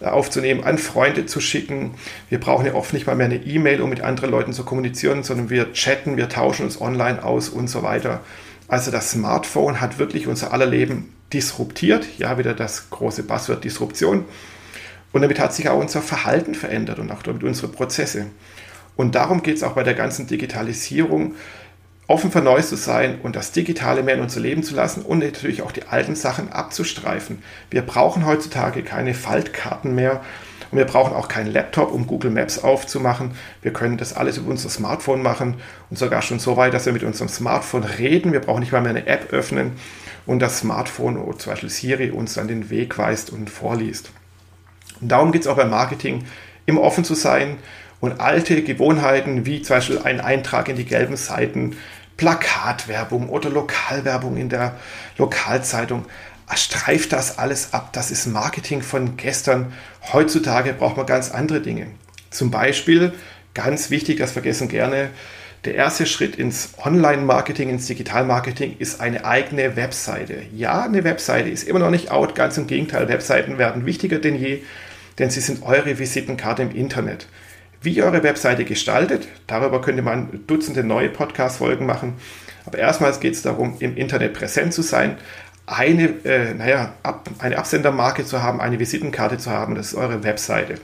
äh, 0.00 0.06
aufzunehmen, 0.06 0.64
an 0.64 0.78
Freunde 0.78 1.26
zu 1.26 1.40
schicken. 1.40 1.94
Wir 2.28 2.40
brauchen 2.40 2.66
ja 2.66 2.74
oft 2.74 2.92
nicht 2.92 3.06
mal 3.06 3.14
mehr 3.14 3.26
eine 3.26 3.36
E-Mail, 3.36 3.80
um 3.80 3.88
mit 3.88 4.00
anderen 4.00 4.32
Leuten 4.32 4.52
zu 4.52 4.64
kommunizieren, 4.64 5.22
sondern 5.22 5.48
wir 5.48 5.72
chatten, 5.74 6.16
wir 6.16 6.28
tauschen 6.28 6.64
uns 6.64 6.80
online 6.80 7.22
aus 7.24 7.50
und 7.50 7.68
so 7.70 7.84
weiter. 7.84 8.22
Also 8.66 8.90
das 8.90 9.12
Smartphone 9.12 9.80
hat 9.80 10.00
wirklich 10.00 10.26
unser 10.26 10.52
aller 10.52 10.66
Leben 10.66 11.14
disruptiert. 11.32 12.04
Ja, 12.18 12.36
wieder 12.36 12.52
das 12.52 12.90
große 12.90 13.22
Passwort 13.22 13.62
Disruption. 13.62 14.24
Und 15.12 15.22
damit 15.22 15.38
hat 15.38 15.54
sich 15.54 15.68
auch 15.68 15.78
unser 15.78 16.02
Verhalten 16.02 16.56
verändert 16.56 16.98
und 16.98 17.12
auch 17.12 17.22
damit 17.22 17.44
unsere 17.44 17.68
Prozesse. 17.68 18.26
Und 18.96 19.14
darum 19.14 19.44
geht 19.44 19.56
es 19.56 19.62
auch 19.62 19.74
bei 19.74 19.84
der 19.84 19.94
ganzen 19.94 20.26
Digitalisierung 20.26 21.34
offen 22.06 22.30
für 22.30 22.40
Neues 22.40 22.68
zu 22.68 22.76
sein 22.76 23.18
und 23.22 23.34
das 23.34 23.52
Digitale 23.52 24.02
mehr 24.02 24.14
in 24.14 24.20
unser 24.20 24.40
Leben 24.40 24.62
zu 24.62 24.74
lassen 24.74 25.02
und 25.02 25.20
natürlich 25.20 25.62
auch 25.62 25.72
die 25.72 25.84
alten 25.84 26.16
Sachen 26.16 26.52
abzustreifen. 26.52 27.42
Wir 27.70 27.82
brauchen 27.82 28.26
heutzutage 28.26 28.82
keine 28.82 29.14
Faltkarten 29.14 29.94
mehr 29.94 30.20
und 30.70 30.78
wir 30.78 30.84
brauchen 30.84 31.14
auch 31.14 31.28
keinen 31.28 31.52
Laptop, 31.52 31.92
um 31.92 32.06
Google 32.06 32.30
Maps 32.30 32.58
aufzumachen. 32.58 33.32
Wir 33.62 33.72
können 33.72 33.96
das 33.96 34.12
alles 34.12 34.36
über 34.36 34.50
unser 34.50 34.68
Smartphone 34.68 35.22
machen 35.22 35.54
und 35.88 35.98
sogar 35.98 36.20
schon 36.20 36.38
so 36.38 36.56
weit, 36.56 36.74
dass 36.74 36.84
wir 36.84 36.92
mit 36.92 37.04
unserem 37.04 37.28
Smartphone 37.28 37.84
reden. 37.84 38.32
Wir 38.32 38.40
brauchen 38.40 38.60
nicht 38.60 38.72
mal 38.72 38.82
mehr 38.82 38.90
eine 38.90 39.06
App 39.06 39.32
öffnen 39.32 39.72
und 40.26 40.40
das 40.40 40.58
Smartphone 40.58 41.16
oder 41.16 41.38
zum 41.38 41.52
Beispiel 41.52 41.70
Siri 41.70 42.10
uns 42.10 42.34
dann 42.34 42.48
den 42.48 42.70
Weg 42.70 42.98
weist 42.98 43.30
und 43.30 43.48
vorliest. 43.48 44.10
Und 45.00 45.10
darum 45.10 45.32
geht 45.32 45.42
es 45.42 45.46
auch 45.46 45.56
beim 45.56 45.70
Marketing, 45.70 46.24
immer 46.66 46.82
offen 46.82 47.04
zu 47.04 47.14
sein 47.14 47.56
und 48.04 48.20
alte 48.20 48.62
Gewohnheiten, 48.62 49.46
wie 49.46 49.62
zum 49.62 49.76
Beispiel 49.76 50.00
ein 50.04 50.20
Eintrag 50.20 50.68
in 50.68 50.76
die 50.76 50.84
gelben 50.84 51.16
Seiten, 51.16 51.76
Plakatwerbung 52.16 53.28
oder 53.28 53.50
Lokalwerbung 53.50 54.36
in 54.36 54.48
der 54.48 54.76
Lokalzeitung. 55.18 56.04
Streift 56.54 57.12
das 57.12 57.38
alles 57.38 57.72
ab. 57.72 57.92
Das 57.92 58.10
ist 58.10 58.26
Marketing 58.26 58.82
von 58.82 59.16
gestern. 59.16 59.72
Heutzutage 60.12 60.72
braucht 60.74 60.96
man 60.96 61.06
ganz 61.06 61.30
andere 61.30 61.60
Dinge. 61.60 61.86
Zum 62.30 62.50
Beispiel, 62.50 63.12
ganz 63.54 63.90
wichtig, 63.90 64.18
das 64.18 64.32
vergessen 64.32 64.68
gerne, 64.68 65.10
der 65.64 65.74
erste 65.76 66.04
Schritt 66.04 66.36
ins 66.36 66.74
Online-Marketing, 66.84 67.70
ins 67.70 67.86
Digital-Marketing 67.86 68.76
ist 68.78 69.00
eine 69.00 69.24
eigene 69.24 69.76
Webseite. 69.76 70.42
Ja, 70.54 70.82
eine 70.82 71.04
Webseite 71.04 71.48
ist 71.48 71.66
immer 71.66 71.78
noch 71.78 71.90
nicht 71.90 72.10
out, 72.10 72.34
ganz 72.34 72.58
im 72.58 72.66
Gegenteil, 72.66 73.08
Webseiten 73.08 73.56
werden 73.56 73.86
wichtiger 73.86 74.18
denn 74.18 74.36
je, 74.36 74.62
denn 75.18 75.30
sie 75.30 75.40
sind 75.40 75.62
eure 75.62 75.98
Visitenkarte 75.98 76.62
im 76.62 76.74
Internet. 76.74 77.28
Wie 77.84 77.90
ihr 77.90 78.06
eure 78.06 78.22
Webseite 78.22 78.64
gestaltet, 78.64 79.28
darüber 79.46 79.82
könnte 79.82 80.00
man 80.00 80.40
Dutzende 80.46 80.82
neue 80.82 81.10
Podcast-Folgen 81.10 81.84
machen. 81.84 82.14
Aber 82.64 82.78
erstmals 82.78 83.20
geht 83.20 83.34
es 83.34 83.42
darum, 83.42 83.76
im 83.78 83.94
Internet 83.98 84.32
präsent 84.32 84.72
zu 84.72 84.80
sein, 84.80 85.18
eine, 85.66 86.04
äh, 86.24 86.54
naja, 86.54 86.94
ab, 87.02 87.28
eine 87.40 87.58
Absendermarke 87.58 88.24
zu 88.24 88.42
haben, 88.42 88.62
eine 88.62 88.78
Visitenkarte 88.78 89.36
zu 89.36 89.50
haben, 89.50 89.74
das 89.74 89.88
ist 89.88 89.96
eure 89.96 90.24
Webseite. 90.24 90.76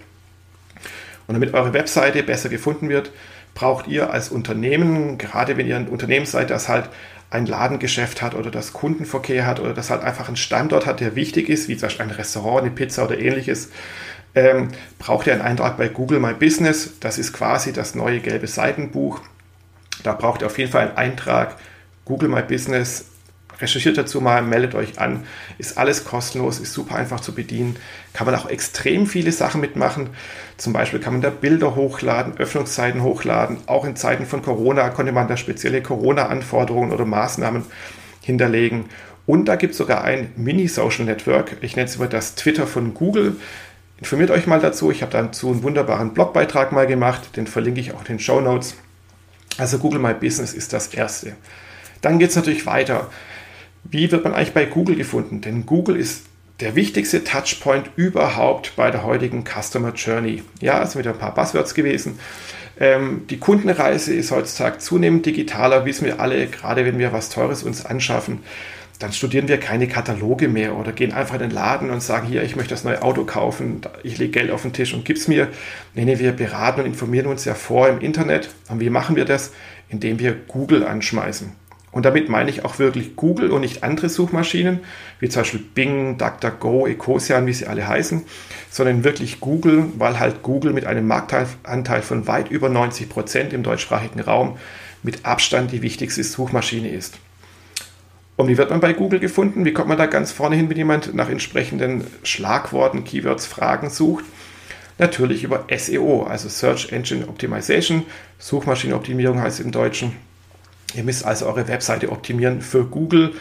Und 1.26 1.32
damit 1.32 1.54
eure 1.54 1.72
Webseite 1.72 2.22
besser 2.22 2.50
gefunden 2.50 2.90
wird, 2.90 3.12
braucht 3.54 3.88
ihr 3.88 4.10
als 4.10 4.28
Unternehmen, 4.28 5.16
gerade 5.16 5.56
wenn 5.56 5.66
ihr 5.66 5.76
ein 5.76 5.88
Unternehmen 5.88 6.26
seid, 6.26 6.50
das 6.50 6.68
halt 6.68 6.90
ein 7.30 7.46
Ladengeschäft 7.46 8.20
hat 8.20 8.34
oder 8.34 8.50
das 8.50 8.74
Kundenverkehr 8.74 9.46
hat 9.46 9.58
oder 9.58 9.72
das 9.72 9.88
halt 9.88 10.02
einfach 10.02 10.28
einen 10.28 10.36
Standort 10.36 10.84
hat, 10.84 11.00
der 11.00 11.16
wichtig 11.16 11.48
ist, 11.48 11.68
wie 11.68 11.78
zum 11.78 11.86
Beispiel 11.86 12.04
ein 12.04 12.10
Restaurant, 12.10 12.62
eine 12.62 12.72
Pizza 12.72 13.04
oder 13.04 13.18
ähnliches, 13.18 13.70
ähm, 14.34 14.68
braucht 14.98 15.26
ihr 15.26 15.32
einen 15.32 15.42
Eintrag 15.42 15.76
bei 15.76 15.88
Google 15.88 16.20
My 16.20 16.34
Business. 16.34 16.98
Das 17.00 17.18
ist 17.18 17.32
quasi 17.32 17.72
das 17.72 17.94
neue 17.94 18.20
gelbe 18.20 18.46
Seitenbuch. 18.46 19.20
Da 20.02 20.12
braucht 20.12 20.42
ihr 20.42 20.46
auf 20.46 20.58
jeden 20.58 20.70
Fall 20.70 20.88
einen 20.88 20.96
Eintrag 20.96 21.56
Google 22.04 22.28
My 22.28 22.42
Business 22.42 23.10
recherchiert 23.60 23.98
dazu 23.98 24.20
mal, 24.20 24.42
meldet 24.42 24.74
euch 24.74 24.98
an. 24.98 25.24
Ist 25.58 25.78
alles 25.78 26.04
kostenlos, 26.04 26.60
ist 26.60 26.72
super 26.72 26.96
einfach 26.96 27.20
zu 27.20 27.34
bedienen. 27.34 27.76
Kann 28.12 28.26
man 28.26 28.34
auch 28.34 28.48
extrem 28.48 29.06
viele 29.06 29.32
Sachen 29.32 29.60
mitmachen. 29.60 30.10
Zum 30.56 30.72
Beispiel 30.72 31.00
kann 31.00 31.14
man 31.14 31.22
da 31.22 31.30
Bilder 31.30 31.74
hochladen, 31.74 32.36
Öffnungszeiten 32.38 33.02
hochladen. 33.02 33.58
Auch 33.66 33.84
in 33.84 33.96
Zeiten 33.96 34.26
von 34.26 34.42
Corona 34.42 34.88
konnte 34.90 35.12
man 35.12 35.28
da 35.28 35.36
spezielle 35.36 35.82
Corona-Anforderungen 35.82 36.92
oder 36.92 37.04
Maßnahmen 37.04 37.64
hinterlegen. 38.22 38.86
Und 39.26 39.46
da 39.46 39.56
gibt 39.56 39.72
es 39.72 39.78
sogar 39.78 40.02
ein 40.02 40.32
Mini-Social 40.36 41.04
Network. 41.04 41.56
Ich 41.60 41.76
nenne 41.76 41.88
es 41.88 41.96
immer 41.96 42.08
das 42.08 42.34
Twitter 42.34 42.66
von 42.66 42.94
Google. 42.94 43.36
Informiert 44.00 44.30
euch 44.30 44.46
mal 44.46 44.60
dazu. 44.60 44.90
Ich 44.90 45.02
habe 45.02 45.12
dazu 45.12 45.50
einen 45.50 45.62
wunderbaren 45.62 46.14
Blogbeitrag 46.14 46.72
mal 46.72 46.86
gemacht. 46.86 47.36
Den 47.36 47.46
verlinke 47.46 47.80
ich 47.80 47.92
auch 47.92 48.00
in 48.00 48.06
den 48.06 48.18
Show 48.18 48.40
Notes. 48.40 48.74
Also 49.58 49.78
Google 49.78 50.00
My 50.00 50.14
Business 50.14 50.54
ist 50.54 50.72
das 50.72 50.88
erste. 50.88 51.36
Dann 52.00 52.18
geht 52.18 52.30
es 52.30 52.36
natürlich 52.36 52.64
weiter. 52.64 53.10
Wie 53.84 54.10
wird 54.10 54.24
man 54.24 54.34
eigentlich 54.34 54.54
bei 54.54 54.64
Google 54.64 54.96
gefunden? 54.96 55.42
Denn 55.42 55.66
Google 55.66 55.96
ist 55.96 56.24
der 56.60 56.74
wichtigste 56.74 57.24
Touchpoint 57.24 57.90
überhaupt 57.96 58.74
bei 58.76 58.90
der 58.90 59.04
heutigen 59.04 59.44
Customer 59.44 59.92
Journey. 59.94 60.42
Ja, 60.60 60.82
es 60.82 60.92
sind 60.92 61.00
wieder 61.00 61.12
ein 61.12 61.18
paar 61.18 61.34
Buzzwords 61.34 61.74
gewesen. 61.74 62.18
Ähm, 62.78 63.26
die 63.28 63.38
Kundenreise 63.38 64.14
ist 64.14 64.30
heutzutage 64.30 64.78
zunehmend 64.78 65.26
digitaler, 65.26 65.84
wissen 65.84 66.06
wir 66.06 66.20
alle, 66.20 66.46
gerade 66.46 66.84
wenn 66.84 66.98
wir 66.98 67.12
was 67.12 67.28
Teures 67.28 67.62
uns 67.62 67.84
anschaffen. 67.84 68.40
Dann 69.00 69.14
studieren 69.14 69.48
wir 69.48 69.58
keine 69.58 69.88
Kataloge 69.88 70.46
mehr 70.46 70.76
oder 70.76 70.92
gehen 70.92 71.12
einfach 71.12 71.34
in 71.34 71.40
den 71.40 71.50
Laden 71.50 71.88
und 71.88 72.02
sagen, 72.02 72.28
hier, 72.28 72.42
ich 72.42 72.54
möchte 72.54 72.74
das 72.74 72.84
neue 72.84 73.02
Auto 73.02 73.24
kaufen, 73.24 73.80
ich 74.02 74.18
lege 74.18 74.30
Geld 74.30 74.50
auf 74.50 74.60
den 74.60 74.74
Tisch 74.74 74.92
und 74.92 75.06
gib's 75.06 75.26
mir. 75.26 75.48
Nee, 75.94 76.04
nee, 76.04 76.18
wir 76.18 76.32
beraten 76.32 76.80
und 76.80 76.86
informieren 76.86 77.26
uns 77.26 77.46
ja 77.46 77.54
vor 77.54 77.88
im 77.88 78.00
Internet. 78.00 78.50
Und 78.68 78.78
wie 78.78 78.90
machen 78.90 79.16
wir 79.16 79.24
das? 79.24 79.52
Indem 79.88 80.18
wir 80.18 80.34
Google 80.34 80.84
anschmeißen. 80.84 81.50
Und 81.92 82.04
damit 82.04 82.28
meine 82.28 82.50
ich 82.50 82.62
auch 82.64 82.78
wirklich 82.78 83.16
Google 83.16 83.50
und 83.50 83.62
nicht 83.62 83.82
andere 83.82 84.10
Suchmaschinen, 84.10 84.80
wie 85.18 85.30
zum 85.30 85.40
Beispiel 85.40 85.64
Bing, 85.74 86.18
DuckDuckGo, 86.18 86.86
Ecosian, 86.86 87.46
wie 87.46 87.54
sie 87.54 87.66
alle 87.66 87.88
heißen, 87.88 88.22
sondern 88.70 89.02
wirklich 89.02 89.40
Google, 89.40 89.86
weil 89.96 90.20
halt 90.20 90.42
Google 90.42 90.74
mit 90.74 90.84
einem 90.84 91.06
Marktanteil 91.06 92.02
von 92.02 92.26
weit 92.26 92.50
über 92.50 92.68
90 92.68 93.08
Prozent 93.08 93.54
im 93.54 93.62
deutschsprachigen 93.62 94.20
Raum 94.20 94.58
mit 95.02 95.24
Abstand 95.24 95.72
die 95.72 95.80
wichtigste 95.80 96.22
Suchmaschine 96.22 96.90
ist. 96.90 97.18
Und 98.40 98.48
wie 98.48 98.56
wird 98.56 98.70
man 98.70 98.80
bei 98.80 98.94
Google 98.94 99.20
gefunden? 99.20 99.66
Wie 99.66 99.74
kommt 99.74 99.88
man 99.88 99.98
da 99.98 100.06
ganz 100.06 100.32
vorne 100.32 100.56
hin, 100.56 100.70
wenn 100.70 100.76
jemand 100.78 101.14
nach 101.14 101.28
entsprechenden 101.28 102.06
Schlagworten, 102.22 103.04
Keywords, 103.04 103.44
Fragen 103.44 103.90
sucht? 103.90 104.24
Natürlich 104.96 105.44
über 105.44 105.66
SEO, 105.76 106.22
also 106.22 106.48
Search 106.48 106.90
Engine 106.90 107.28
Optimization, 107.28 108.06
Suchmaschinenoptimierung 108.38 109.42
heißt 109.42 109.60
im 109.60 109.72
Deutschen. 109.72 110.16
Ihr 110.94 111.04
müsst 111.04 111.26
also 111.26 111.48
eure 111.48 111.68
Webseite 111.68 112.10
optimieren 112.10 112.62
für 112.62 112.86
Google, 112.86 113.34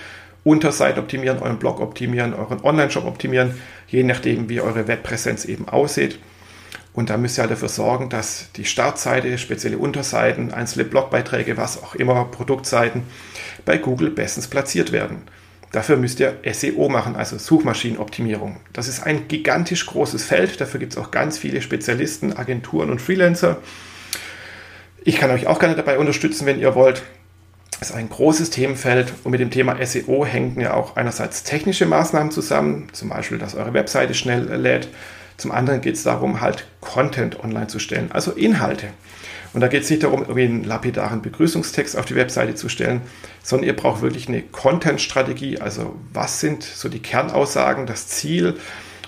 Unterseiten 0.43 1.01
optimieren, 1.01 1.39
euren 1.39 1.59
Blog 1.59 1.79
optimieren, 1.79 2.33
euren 2.33 2.59
Online-Shop 2.61 3.05
optimieren, 3.05 3.53
je 3.87 4.03
nachdem, 4.03 4.49
wie 4.49 4.59
eure 4.59 4.89
Webpräsenz 4.89 5.45
eben 5.45 5.69
aussieht. 5.69 6.19
Und 6.91 7.09
da 7.09 7.15
müsst 7.15 7.39
ihr 7.39 7.43
halt 7.43 7.51
dafür 7.51 7.69
sorgen, 7.69 8.09
dass 8.09 8.51
die 8.57 8.65
Startseite, 8.65 9.37
spezielle 9.37 9.77
Unterseiten, 9.77 10.53
einzelne 10.53 10.83
Blogbeiträge, 10.83 11.55
was 11.55 11.81
auch 11.81 11.95
immer, 11.95 12.25
Produktseiten 12.25 13.03
bei 13.65 13.77
Google 13.77 14.09
bestens 14.11 14.47
platziert 14.47 14.91
werden. 14.91 15.23
Dafür 15.71 15.97
müsst 15.97 16.19
ihr 16.19 16.37
SEO 16.51 16.89
machen, 16.89 17.15
also 17.15 17.37
Suchmaschinenoptimierung. 17.37 18.57
Das 18.73 18.87
ist 18.87 19.03
ein 19.03 19.27
gigantisch 19.27 19.85
großes 19.85 20.23
Feld. 20.23 20.59
Dafür 20.59 20.79
gibt 20.79 20.93
es 20.93 20.97
auch 20.97 21.11
ganz 21.11 21.37
viele 21.37 21.61
Spezialisten, 21.61 22.35
Agenturen 22.35 22.89
und 22.89 23.01
Freelancer. 23.01 23.57
Ich 25.03 25.17
kann 25.17 25.29
euch 25.29 25.47
auch 25.47 25.59
gerne 25.59 25.75
dabei 25.75 25.99
unterstützen, 25.99 26.45
wenn 26.45 26.59
ihr 26.59 26.73
wollt 26.75 27.03
ist 27.81 27.93
ein 27.93 28.09
großes 28.09 28.49
Themenfeld 28.49 29.13
und 29.23 29.31
mit 29.31 29.39
dem 29.39 29.51
Thema 29.51 29.77
SEO 29.85 30.25
hängen 30.25 30.59
ja 30.59 30.73
auch 30.73 30.97
einerseits 30.97 31.43
technische 31.43 31.85
Maßnahmen 31.85 32.31
zusammen, 32.31 32.89
zum 32.91 33.09
Beispiel, 33.09 33.37
dass 33.37 33.55
eure 33.55 33.73
Webseite 33.73 34.13
schnell 34.13 34.53
lädt. 34.55 34.89
Zum 35.37 35.51
anderen 35.51 35.79
geht 35.79 35.95
es 35.95 36.03
darum, 36.03 36.41
halt 36.41 36.67
Content 36.81 37.41
online 37.41 37.67
zu 37.67 37.79
stellen, 37.79 38.11
also 38.11 38.31
Inhalte. 38.31 38.87
Und 39.53 39.61
da 39.61 39.67
geht 39.67 39.83
es 39.83 39.89
nicht 39.89 40.03
darum, 40.03 40.21
irgendwie 40.21 40.43
einen 40.43 40.63
lapidaren 40.63 41.21
Begrüßungstext 41.21 41.97
auf 41.97 42.05
die 42.05 42.15
Webseite 42.15 42.55
zu 42.55 42.69
stellen, 42.69 43.01
sondern 43.41 43.67
ihr 43.67 43.75
braucht 43.75 44.01
wirklich 44.01 44.27
eine 44.27 44.41
Content-Strategie. 44.41 45.59
Also 45.59 45.95
was 46.13 46.39
sind 46.39 46.63
so 46.63 46.87
die 46.87 46.99
Kernaussagen, 46.99 47.87
das 47.87 48.07
Ziel 48.07 48.57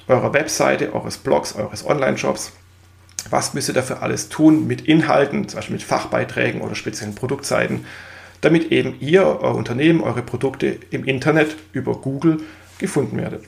eurer 0.07 0.33
Webseite, 0.33 0.93
eures 0.93 1.17
Blogs, 1.17 1.55
eures 1.55 1.85
Online-Shops? 1.85 2.53
Was 3.29 3.53
müsst 3.53 3.67
ihr 3.69 3.75
dafür 3.75 4.01
alles 4.01 4.29
tun 4.29 4.65
mit 4.65 4.81
Inhalten, 4.81 5.47
zum 5.47 5.57
Beispiel 5.57 5.75
mit 5.75 5.83
Fachbeiträgen 5.83 6.61
oder 6.61 6.73
speziellen 6.73 7.13
Produktseiten? 7.13 7.85
damit 8.41 8.71
eben 8.71 8.95
ihr, 8.99 9.23
euer 9.23 9.55
Unternehmen, 9.55 10.01
eure 10.01 10.23
Produkte 10.23 10.77
im 10.89 11.05
Internet 11.05 11.55
über 11.71 11.95
Google 11.95 12.41
gefunden 12.79 13.17
werdet. 13.17 13.43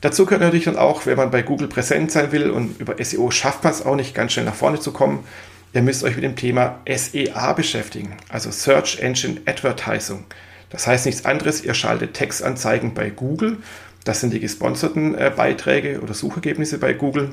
Dazu 0.00 0.24
gehört 0.24 0.42
natürlich 0.42 0.64
dann 0.64 0.76
auch, 0.76 1.06
wenn 1.06 1.16
man 1.16 1.30
bei 1.30 1.42
Google 1.42 1.68
präsent 1.68 2.10
sein 2.10 2.32
will 2.32 2.50
und 2.50 2.80
über 2.80 2.96
SEO 3.02 3.30
schafft 3.30 3.62
man 3.62 3.72
es 3.72 3.84
auch 3.84 3.94
nicht 3.94 4.14
ganz 4.14 4.32
schnell 4.32 4.44
nach 4.44 4.54
vorne 4.54 4.80
zu 4.80 4.92
kommen, 4.92 5.24
ihr 5.72 5.82
müsst 5.82 6.04
euch 6.04 6.14
mit 6.14 6.24
dem 6.24 6.36
Thema 6.36 6.80
SEA 6.86 7.52
beschäftigen, 7.52 8.16
also 8.28 8.50
Search 8.50 8.98
Engine 9.00 9.40
Advertising. 9.46 10.24
Das 10.70 10.86
heißt 10.86 11.06
nichts 11.06 11.24
anderes, 11.24 11.62
ihr 11.62 11.74
schaltet 11.74 12.14
Textanzeigen 12.14 12.94
bei 12.94 13.10
Google, 13.10 13.58
das 14.04 14.20
sind 14.20 14.32
die 14.32 14.40
gesponserten 14.40 15.14
äh, 15.16 15.30
Beiträge 15.34 16.00
oder 16.00 16.14
Suchergebnisse 16.14 16.78
bei 16.78 16.92
Google. 16.92 17.30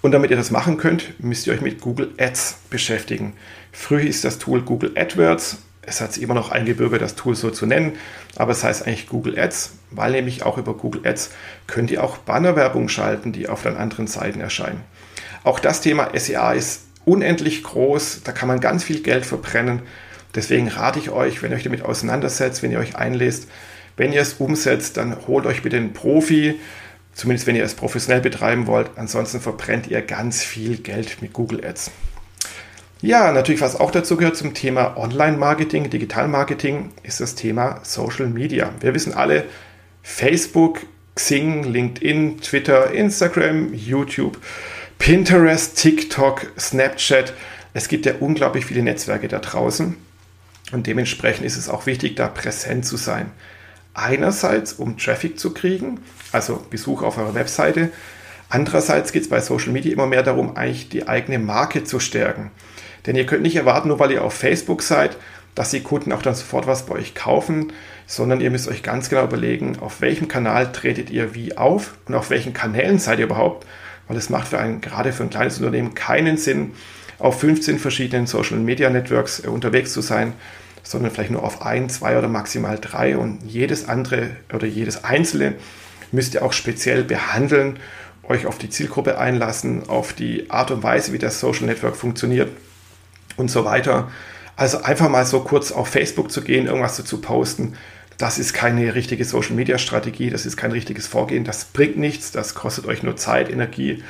Und 0.00 0.12
damit 0.12 0.30
ihr 0.30 0.36
das 0.36 0.50
machen 0.50 0.76
könnt, 0.76 1.22
müsst 1.22 1.46
ihr 1.46 1.52
euch 1.52 1.60
mit 1.60 1.80
Google 1.80 2.12
Ads 2.18 2.58
beschäftigen. 2.70 3.34
Früher 3.72 4.00
hieß 4.00 4.20
das 4.20 4.38
Tool 4.38 4.62
Google 4.62 4.92
AdWords. 4.96 5.58
Es 5.82 6.00
hat 6.00 6.12
sich 6.12 6.22
immer 6.22 6.34
noch 6.34 6.50
eingebürgert, 6.50 7.00
das 7.00 7.14
Tool 7.14 7.34
so 7.34 7.50
zu 7.50 7.66
nennen, 7.66 7.92
aber 8.36 8.52
es 8.52 8.62
heißt 8.62 8.86
eigentlich 8.86 9.08
Google 9.08 9.38
Ads, 9.38 9.72
weil 9.90 10.12
nämlich 10.12 10.42
auch 10.42 10.58
über 10.58 10.74
Google 10.74 11.06
Ads 11.06 11.30
könnt 11.66 11.90
ihr 11.90 12.04
auch 12.04 12.18
Bannerwerbung 12.18 12.88
schalten, 12.88 13.32
die 13.32 13.48
auf 13.48 13.62
den 13.62 13.76
anderen 13.76 14.06
Seiten 14.06 14.40
erscheinen. 14.40 14.82
Auch 15.44 15.60
das 15.60 15.80
Thema 15.80 16.10
SEA 16.14 16.52
ist 16.52 16.87
unendlich 17.08 17.62
groß, 17.62 18.20
da 18.22 18.32
kann 18.32 18.48
man 18.48 18.60
ganz 18.60 18.84
viel 18.84 19.00
Geld 19.00 19.24
verbrennen. 19.24 19.80
Deswegen 20.34 20.68
rate 20.68 20.98
ich 20.98 21.10
euch, 21.10 21.42
wenn 21.42 21.50
ihr 21.50 21.56
euch 21.56 21.64
damit 21.64 21.82
auseinandersetzt, 21.82 22.62
wenn 22.62 22.70
ihr 22.70 22.78
euch 22.78 22.96
einlest, 22.96 23.48
wenn 23.96 24.12
ihr 24.12 24.20
es 24.20 24.34
umsetzt, 24.34 24.96
dann 24.98 25.16
holt 25.26 25.46
euch 25.46 25.62
bitte 25.62 25.76
einen 25.76 25.94
Profi, 25.94 26.60
zumindest 27.14 27.46
wenn 27.46 27.56
ihr 27.56 27.64
es 27.64 27.74
professionell 27.74 28.20
betreiben 28.20 28.66
wollt. 28.66 28.90
Ansonsten 28.96 29.40
verbrennt 29.40 29.88
ihr 29.88 30.02
ganz 30.02 30.44
viel 30.44 30.76
Geld 30.76 31.22
mit 31.22 31.32
Google 31.32 31.64
Ads. 31.64 31.90
Ja, 33.00 33.32
natürlich, 33.32 33.60
was 33.60 33.78
auch 33.78 33.90
dazu 33.90 34.16
gehört 34.16 34.36
zum 34.36 34.54
Thema 34.54 34.96
Online-Marketing, 34.96 35.88
Digital-Marketing, 35.88 36.90
ist 37.04 37.20
das 37.20 37.34
Thema 37.36 37.80
Social 37.84 38.26
Media. 38.26 38.72
Wir 38.80 38.92
wissen 38.92 39.14
alle, 39.14 39.44
Facebook, 40.02 40.80
Xing, 41.14 41.64
LinkedIn, 41.64 42.40
Twitter, 42.40 42.92
Instagram, 42.92 43.72
YouTube, 43.72 44.38
Pinterest, 44.98 45.76
TikTok, 45.76 46.52
Snapchat. 46.58 47.32
Es 47.72 47.88
gibt 47.88 48.04
ja 48.04 48.14
unglaublich 48.20 48.66
viele 48.66 48.82
Netzwerke 48.82 49.28
da 49.28 49.38
draußen. 49.38 49.96
Und 50.72 50.86
dementsprechend 50.86 51.46
ist 51.46 51.56
es 51.56 51.68
auch 51.68 51.86
wichtig, 51.86 52.16
da 52.16 52.28
präsent 52.28 52.84
zu 52.84 52.96
sein. 52.96 53.30
Einerseits, 53.94 54.74
um 54.74 54.98
Traffic 54.98 55.38
zu 55.38 55.54
kriegen, 55.54 56.00
also 56.32 56.64
Besuch 56.68 57.02
auf 57.02 57.16
eurer 57.16 57.34
Webseite. 57.34 57.90
Andererseits 58.50 59.12
geht 59.12 59.22
es 59.22 59.28
bei 59.28 59.40
Social 59.40 59.72
Media 59.72 59.92
immer 59.92 60.06
mehr 60.06 60.22
darum, 60.22 60.56
eigentlich 60.56 60.88
die 60.88 61.08
eigene 61.08 61.38
Marke 61.38 61.84
zu 61.84 62.00
stärken. 62.00 62.50
Denn 63.06 63.16
ihr 63.16 63.24
könnt 63.24 63.42
nicht 63.42 63.56
erwarten, 63.56 63.88
nur 63.88 64.00
weil 64.00 64.10
ihr 64.10 64.24
auf 64.24 64.34
Facebook 64.34 64.82
seid, 64.82 65.16
dass 65.54 65.70
die 65.70 65.80
Kunden 65.80 66.12
auch 66.12 66.22
dann 66.22 66.34
sofort 66.34 66.66
was 66.66 66.86
bei 66.86 66.94
euch 66.96 67.14
kaufen, 67.14 67.72
sondern 68.06 68.40
ihr 68.40 68.50
müsst 68.50 68.68
euch 68.68 68.82
ganz 68.82 69.08
genau 69.08 69.24
überlegen, 69.24 69.78
auf 69.80 70.00
welchem 70.00 70.28
Kanal 70.28 70.72
tretet 70.72 71.10
ihr 71.10 71.34
wie 71.34 71.56
auf 71.56 71.94
und 72.06 72.14
auf 72.14 72.30
welchen 72.30 72.52
Kanälen 72.52 72.98
seid 72.98 73.18
ihr 73.18 73.26
überhaupt, 73.26 73.66
weil 74.08 74.16
es 74.16 74.30
macht 74.30 74.48
für 74.48 74.58
ein, 74.58 74.80
gerade 74.80 75.12
für 75.12 75.22
ein 75.22 75.30
kleines 75.30 75.58
Unternehmen 75.58 75.94
keinen 75.94 76.36
Sinn, 76.36 76.72
auf 77.18 77.40
15 77.40 77.78
verschiedenen 77.78 78.26
Social 78.26 78.58
Media 78.58 78.90
Networks 78.90 79.44
äh, 79.44 79.48
unterwegs 79.48 79.92
zu 79.92 80.00
sein, 80.00 80.32
sondern 80.82 81.10
vielleicht 81.10 81.30
nur 81.30 81.42
auf 81.42 81.62
ein, 81.62 81.88
zwei 81.88 82.18
oder 82.18 82.28
maximal 82.28 82.78
drei 82.80 83.16
und 83.16 83.40
jedes 83.46 83.88
andere 83.88 84.30
oder 84.52 84.66
jedes 84.66 85.04
einzelne 85.04 85.54
müsst 86.12 86.34
ihr 86.34 86.44
auch 86.44 86.52
speziell 86.52 87.04
behandeln, 87.04 87.78
euch 88.22 88.46
auf 88.46 88.58
die 88.58 88.70
Zielgruppe 88.70 89.18
einlassen, 89.18 89.88
auf 89.88 90.12
die 90.12 90.50
Art 90.50 90.70
und 90.70 90.82
Weise, 90.82 91.12
wie 91.12 91.18
das 91.18 91.40
Social 91.40 91.66
Network 91.66 91.96
funktioniert 91.96 92.50
und 93.36 93.50
so 93.50 93.64
weiter. 93.64 94.10
Also 94.56 94.82
einfach 94.82 95.08
mal 95.08 95.24
so 95.24 95.40
kurz 95.40 95.72
auf 95.72 95.88
Facebook 95.88 96.30
zu 96.30 96.42
gehen, 96.42 96.66
irgendwas 96.66 97.02
zu 97.02 97.20
posten, 97.20 97.74
das 98.18 98.38
ist 98.40 98.52
keine 98.52 98.94
richtige 98.96 99.24
Social 99.24 99.54
Media 99.54 99.78
Strategie, 99.78 100.28
das 100.28 100.44
ist 100.44 100.56
kein 100.56 100.72
richtiges 100.72 101.06
Vorgehen, 101.06 101.44
das 101.44 101.64
bringt 101.66 101.96
nichts, 101.96 102.32
das 102.32 102.54
kostet 102.54 102.86
euch 102.86 103.04
nur 103.04 103.16
Zeit, 103.16 103.48
Energie 103.48 104.02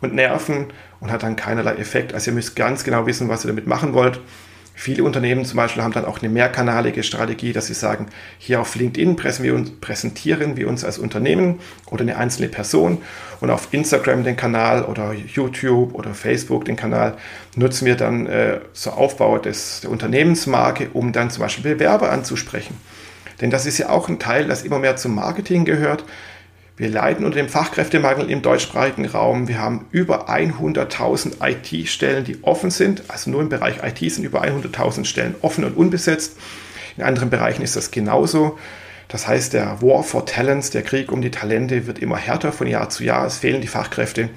und 0.00 0.14
Nerven 0.14 0.66
und 1.00 1.10
hat 1.10 1.24
dann 1.24 1.34
keinerlei 1.34 1.74
Effekt. 1.74 2.14
Also 2.14 2.30
ihr 2.30 2.34
müsst 2.34 2.54
ganz 2.54 2.84
genau 2.84 3.06
wissen, 3.06 3.28
was 3.28 3.44
ihr 3.44 3.48
damit 3.48 3.66
machen 3.66 3.94
wollt. 3.94 4.20
Viele 4.74 5.02
Unternehmen 5.02 5.44
zum 5.44 5.56
Beispiel 5.56 5.82
haben 5.82 5.92
dann 5.92 6.04
auch 6.04 6.20
eine 6.20 6.28
mehrkanalige 6.28 7.02
Strategie, 7.02 7.52
dass 7.52 7.66
sie 7.66 7.74
sagen, 7.74 8.06
hier 8.38 8.60
auf 8.60 8.76
LinkedIn 8.76 9.16
präsentieren 9.16 10.56
wir 10.56 10.68
uns 10.68 10.84
als 10.84 10.98
Unternehmen 10.98 11.58
oder 11.90 12.02
eine 12.02 12.16
einzelne 12.16 12.48
Person 12.48 13.02
und 13.40 13.50
auf 13.50 13.66
Instagram 13.72 14.22
den 14.22 14.36
Kanal 14.36 14.84
oder 14.84 15.12
YouTube 15.14 15.94
oder 15.94 16.14
Facebook 16.14 16.64
den 16.64 16.76
Kanal 16.76 17.16
nutzen 17.56 17.86
wir 17.86 17.96
dann 17.96 18.26
äh, 18.26 18.60
zur 18.72 18.96
Aufbau 18.96 19.38
des, 19.38 19.80
der 19.80 19.90
Unternehmensmarke, 19.90 20.90
um 20.92 21.10
dann 21.12 21.30
zum 21.30 21.42
Beispiel 21.42 21.74
Bewerber 21.74 22.12
anzusprechen. 22.12 22.76
Denn 23.40 23.50
das 23.50 23.66
ist 23.66 23.78
ja 23.78 23.88
auch 23.88 24.08
ein 24.08 24.18
Teil, 24.18 24.46
das 24.46 24.62
immer 24.62 24.78
mehr 24.78 24.96
zum 24.96 25.14
Marketing 25.14 25.64
gehört. 25.64 26.04
Wir 26.76 26.88
leiden 26.88 27.24
unter 27.24 27.38
dem 27.38 27.48
Fachkräftemangel 27.48 28.30
im 28.30 28.40
deutschsprachigen 28.40 29.06
Raum. 29.06 29.48
Wir 29.48 29.58
haben 29.58 29.86
über 29.90 30.30
100.000 30.30 31.36
IT-Stellen, 31.40 32.24
die 32.24 32.44
offen 32.44 32.70
sind. 32.70 33.02
Also 33.08 33.30
nur 33.30 33.40
im 33.40 33.48
Bereich 33.48 33.78
IT 33.82 33.98
sind 34.12 34.24
über 34.24 34.44
100.000 34.44 35.04
Stellen 35.04 35.34
offen 35.42 35.64
und 35.64 35.76
unbesetzt. 35.76 36.36
In 36.96 37.02
anderen 37.02 37.30
Bereichen 37.30 37.62
ist 37.62 37.74
das 37.74 37.90
genauso. 37.90 38.58
Das 39.08 39.26
heißt, 39.26 39.54
der 39.54 39.82
War 39.82 40.04
for 40.04 40.26
Talents, 40.26 40.70
der 40.70 40.82
Krieg 40.82 41.10
um 41.10 41.20
die 41.20 41.30
Talente 41.30 41.86
wird 41.86 41.98
immer 41.98 42.16
härter 42.16 42.52
von 42.52 42.66
Jahr 42.66 42.90
zu 42.90 43.02
Jahr. 43.02 43.26
Es 43.26 43.38
fehlen 43.38 43.60
die 43.60 43.66
Fachkräfte. 43.66 44.28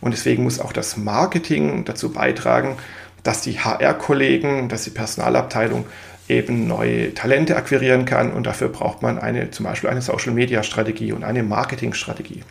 Und 0.00 0.12
deswegen 0.12 0.42
muss 0.42 0.60
auch 0.60 0.72
das 0.72 0.96
Marketing 0.96 1.84
dazu 1.84 2.12
beitragen, 2.12 2.76
dass 3.22 3.42
die 3.42 3.60
HR-Kollegen, 3.60 4.68
dass 4.68 4.84
die 4.84 4.90
Personalabteilung 4.90 5.86
eben 6.28 6.66
neue 6.66 7.14
Talente 7.14 7.56
akquirieren 7.56 8.04
kann 8.04 8.32
und 8.32 8.46
dafür 8.46 8.68
braucht 8.68 9.02
man 9.02 9.18
eine, 9.18 9.50
zum 9.50 9.64
Beispiel 9.64 9.90
eine 9.90 10.02
Social-Media-Strategie 10.02 11.12
und 11.12 11.24
eine 11.24 11.42
Marketing-Strategie. 11.42 12.42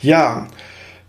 Ja, 0.00 0.46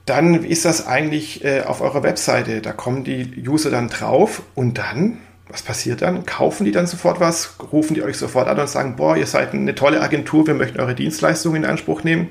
dann 0.05 0.43
ist 0.43 0.65
das 0.65 0.87
eigentlich 0.87 1.43
äh, 1.43 1.61
auf 1.61 1.81
eurer 1.81 2.03
Webseite. 2.03 2.61
Da 2.61 2.73
kommen 2.73 3.03
die 3.03 3.43
User 3.47 3.71
dann 3.71 3.89
drauf 3.89 4.43
und 4.53 4.77
dann, 4.77 5.19
was 5.47 5.61
passiert 5.61 6.01
dann? 6.01 6.25
Kaufen 6.25 6.65
die 6.65 6.71
dann 6.71 6.87
sofort 6.87 7.19
was? 7.19 7.55
Rufen 7.71 7.93
die 7.93 8.03
euch 8.03 8.17
sofort 8.17 8.47
an 8.47 8.59
und 8.59 8.69
sagen, 8.69 8.95
boah, 8.95 9.15
ihr 9.15 9.27
seid 9.27 9.53
eine 9.53 9.75
tolle 9.75 10.01
Agentur, 10.01 10.45
wir 10.47 10.53
möchten 10.53 10.79
eure 10.79 10.95
Dienstleistungen 10.95 11.63
in 11.63 11.69
Anspruch 11.69 12.03
nehmen? 12.03 12.29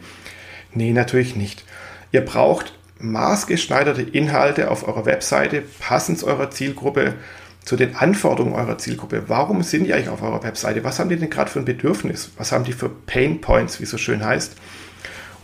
Nee, 0.75 0.93
natürlich 0.93 1.37
nicht. 1.37 1.65
Ihr 2.11 2.23
braucht 2.23 2.75
maßgeschneiderte 2.99 4.03
Inhalte 4.03 4.71
auf 4.71 4.87
eurer 4.87 5.07
Webseite, 5.07 5.63
passend 5.81 6.19
zu 6.19 6.27
eurer 6.27 6.51
Zielgruppe, 6.51 7.15
zu 7.65 7.77
den 7.77 7.97
Anforderungen 7.97 8.55
eurer 8.55 8.79
Zielgruppe. 8.79 9.25
Warum 9.29 9.63
sind 9.63 9.85
die 9.85 9.95
eigentlich 9.95 10.09
auf 10.09 10.23
eurer 10.23 10.43
Webseite? 10.43 10.85
Was 10.85 10.99
haben 10.99 11.09
die 11.09 11.17
denn 11.17 11.31
gerade 11.31 11.51
für 11.51 11.61
ein 11.61 11.65
Bedürfnis? 11.65 12.31
Was 12.37 12.53
haben 12.53 12.65
die 12.65 12.73
für 12.73 12.89
Pain 12.89 13.41
Points, 13.41 13.79
wie 13.79 13.85
es 13.85 13.91
so 13.91 13.99
schön 13.99 14.25
heißt? 14.25 14.57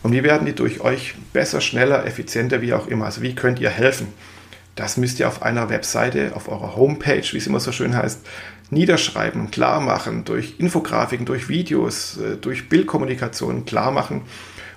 Und 0.03 0.13
wie 0.13 0.23
werden 0.23 0.45
die 0.45 0.53
durch 0.53 0.81
euch 0.81 1.15
besser, 1.33 1.61
schneller, 1.61 2.05
effizienter, 2.05 2.61
wie 2.61 2.73
auch 2.73 2.87
immer? 2.87 3.05
Also 3.05 3.21
wie 3.21 3.35
könnt 3.35 3.59
ihr 3.59 3.69
helfen? 3.69 4.07
Das 4.75 4.95
müsst 4.95 5.19
ihr 5.19 5.27
auf 5.27 5.41
einer 5.41 5.69
Webseite, 5.69 6.31
auf 6.35 6.47
eurer 6.47 6.75
Homepage, 6.75 7.23
wie 7.31 7.37
es 7.37 7.47
immer 7.47 7.59
so 7.59 7.73
schön 7.73 7.95
heißt, 7.95 8.25
niederschreiben, 8.69 9.51
klar 9.51 9.81
machen, 9.81 10.23
durch 10.25 10.55
Infografiken, 10.57 11.25
durch 11.25 11.49
Videos, 11.49 12.17
äh, 12.17 12.37
durch 12.37 12.69
Bildkommunikation 12.69 13.65
klar 13.65 13.91
machen 13.91 14.21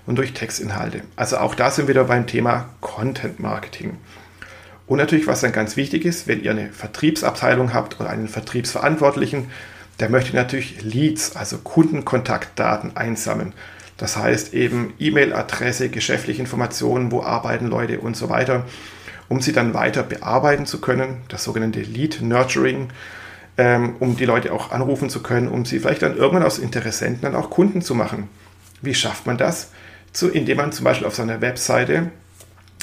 und 0.06 0.16
durch 0.16 0.32
Textinhalte. 0.32 1.02
Also 1.14 1.36
auch 1.38 1.54
da 1.54 1.70
sind 1.70 1.86
wir 1.86 1.94
wieder 1.94 2.04
beim 2.04 2.26
Thema 2.26 2.70
Content 2.80 3.38
Marketing. 3.38 3.98
Und 4.86 4.98
natürlich, 4.98 5.26
was 5.26 5.40
dann 5.40 5.52
ganz 5.52 5.76
wichtig 5.76 6.04
ist, 6.04 6.26
wenn 6.26 6.42
ihr 6.42 6.50
eine 6.50 6.70
Vertriebsabteilung 6.70 7.72
habt 7.72 8.00
oder 8.00 8.10
einen 8.10 8.28
Vertriebsverantwortlichen, 8.28 9.50
der 10.00 10.08
möchte 10.08 10.34
natürlich 10.34 10.82
Leads, 10.82 11.36
also 11.36 11.58
Kundenkontaktdaten 11.58 12.96
einsammeln. 12.96 13.52
Das 13.96 14.16
heißt 14.16 14.52
eben 14.54 14.94
E-Mail-Adresse, 14.98 15.88
geschäftliche 15.88 16.40
Informationen, 16.40 17.12
wo 17.12 17.22
arbeiten 17.22 17.68
Leute 17.68 18.00
und 18.00 18.16
so 18.16 18.28
weiter, 18.28 18.64
um 19.28 19.40
sie 19.40 19.52
dann 19.52 19.74
weiter 19.74 20.02
bearbeiten 20.02 20.66
zu 20.66 20.80
können, 20.80 21.18
das 21.28 21.44
sogenannte 21.44 21.80
Lead 21.80 22.20
Nurturing, 22.20 22.88
ähm, 23.58 23.94
um 24.00 24.16
die 24.16 24.24
Leute 24.24 24.52
auch 24.52 24.72
anrufen 24.72 25.08
zu 25.08 25.22
können, 25.22 25.48
um 25.48 25.64
sie 25.64 25.78
vielleicht 25.78 26.02
dann 26.02 26.16
irgendwann 26.16 26.42
aus 26.42 26.58
Interessenten 26.58 27.22
dann 27.22 27.36
auch 27.36 27.50
Kunden 27.50 27.80
zu 27.82 27.94
machen. 27.94 28.28
Wie 28.80 28.94
schafft 28.94 29.26
man 29.26 29.38
das? 29.38 29.70
Zu, 30.12 30.28
indem 30.28 30.56
man 30.56 30.72
zum 30.72 30.84
Beispiel 30.84 31.06
auf 31.06 31.14
seiner 31.14 31.40
Webseite 31.40 32.10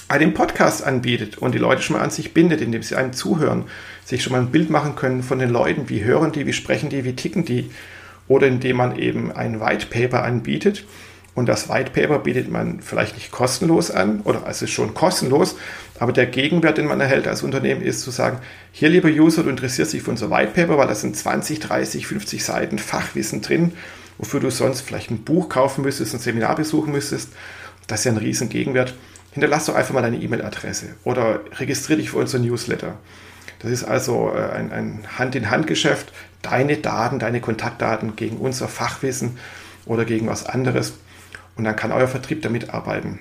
einen 0.09 0.33
Podcast 0.33 0.83
anbietet 0.83 1.37
und 1.37 1.53
die 1.53 1.59
Leute 1.59 1.83
schon 1.83 1.95
mal 1.95 2.03
an 2.03 2.09
sich 2.09 2.33
bindet, 2.33 2.61
indem 2.61 2.81
sie 2.81 2.95
einem 2.95 3.13
zuhören, 3.13 3.65
sich 4.03 4.23
schon 4.23 4.33
mal 4.33 4.41
ein 4.41 4.51
Bild 4.51 4.71
machen 4.71 4.95
können 4.95 5.21
von 5.21 5.37
den 5.37 5.51
Leuten, 5.51 5.87
wie 5.87 6.03
hören 6.03 6.31
die, 6.31 6.47
wie 6.47 6.53
sprechen 6.53 6.89
die, 6.89 7.05
wie 7.05 7.15
ticken 7.15 7.45
die, 7.45 7.69
oder 8.27 8.47
indem 8.47 8.77
man 8.77 8.97
eben 8.97 9.31
ein 9.31 9.61
White 9.61 9.85
Paper 9.87 10.23
anbietet. 10.23 10.83
Und 11.35 11.45
das 11.45 11.69
White 11.69 11.91
Paper 11.91 12.19
bietet 12.19 12.49
man 12.49 12.81
vielleicht 12.81 13.15
nicht 13.15 13.31
kostenlos 13.31 13.91
an, 13.91 14.21
oder 14.21 14.43
es 14.47 14.63
ist 14.63 14.71
schon 14.71 14.95
kostenlos, 14.95 15.55
aber 15.99 16.11
der 16.11 16.25
Gegenwert, 16.25 16.79
den 16.79 16.87
man 16.87 16.99
erhält 16.99 17.27
als 17.27 17.43
Unternehmen, 17.43 17.83
ist 17.83 18.01
zu 18.01 18.09
sagen, 18.09 18.39
hier 18.71 18.89
lieber 18.89 19.09
User, 19.09 19.43
du 19.43 19.49
interessierst 19.49 19.93
dich 19.93 20.01
für 20.01 20.11
unser 20.11 20.31
White 20.31 20.53
Paper, 20.55 20.79
weil 20.79 20.87
da 20.87 20.95
sind 20.95 21.15
20, 21.15 21.59
30, 21.59 22.07
50 22.07 22.43
Seiten 22.43 22.79
Fachwissen 22.79 23.41
drin, 23.41 23.73
wofür 24.17 24.39
du 24.39 24.49
sonst 24.49 24.81
vielleicht 24.81 25.11
ein 25.11 25.23
Buch 25.23 25.49
kaufen 25.49 25.83
müsstest, 25.83 26.15
ein 26.15 26.19
Seminar 26.19 26.55
besuchen 26.55 26.91
müsstest. 26.91 27.29
Das 27.85 27.99
ist 27.99 28.05
ja 28.05 28.11
ein 28.11 28.17
riesen 28.17 28.49
Gegenwert 28.49 28.95
hinterlass 29.31 29.65
doch 29.65 29.75
einfach 29.75 29.93
mal 29.93 30.01
deine 30.01 30.17
E-Mail-Adresse 30.17 30.95
oder 31.03 31.41
registriere 31.57 31.99
dich 31.99 32.11
für 32.11 32.17
unser 32.17 32.39
Newsletter. 32.39 32.97
Das 33.59 33.71
ist 33.71 33.83
also 33.83 34.31
äh, 34.33 34.51
ein, 34.51 34.71
ein 34.71 35.03
Hand-in-Hand-Geschäft. 35.17 36.11
Deine 36.41 36.77
Daten, 36.77 37.19
deine 37.19 37.41
Kontaktdaten 37.41 38.15
gegen 38.15 38.37
unser 38.37 38.67
Fachwissen 38.67 39.37
oder 39.85 40.05
gegen 40.05 40.27
was 40.27 40.45
anderes. 40.45 40.93
Und 41.55 41.65
dann 41.65 41.75
kann 41.75 41.91
euer 41.91 42.07
Vertrieb 42.07 42.41
damit 42.41 42.73
arbeiten. 42.73 43.19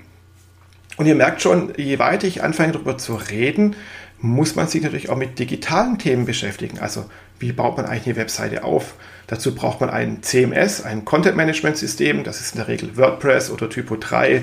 Und 0.96 1.06
ihr 1.06 1.14
merkt 1.14 1.42
schon, 1.42 1.72
je 1.76 1.98
weiter 1.98 2.26
ich 2.26 2.42
anfange 2.42 2.72
darüber 2.72 2.98
zu 2.98 3.14
reden, 3.14 3.76
muss 4.20 4.56
man 4.56 4.68
sich 4.68 4.82
natürlich 4.82 5.10
auch 5.10 5.16
mit 5.16 5.38
digitalen 5.38 5.98
Themen 5.98 6.26
beschäftigen. 6.26 6.78
Also 6.78 7.04
wie 7.38 7.52
baut 7.52 7.76
man 7.76 7.86
eigentlich 7.86 8.06
eine 8.06 8.16
Webseite 8.16 8.64
auf? 8.64 8.94
Dazu 9.28 9.54
braucht 9.54 9.80
man 9.80 9.90
ein 9.90 10.22
CMS, 10.22 10.82
ein 10.82 11.04
Content 11.04 11.36
Management 11.36 11.76
System. 11.76 12.24
Das 12.24 12.40
ist 12.40 12.52
in 12.52 12.58
der 12.58 12.68
Regel 12.68 12.96
WordPress 12.96 13.50
oder 13.50 13.68
Typo 13.68 13.96
3 13.96 14.42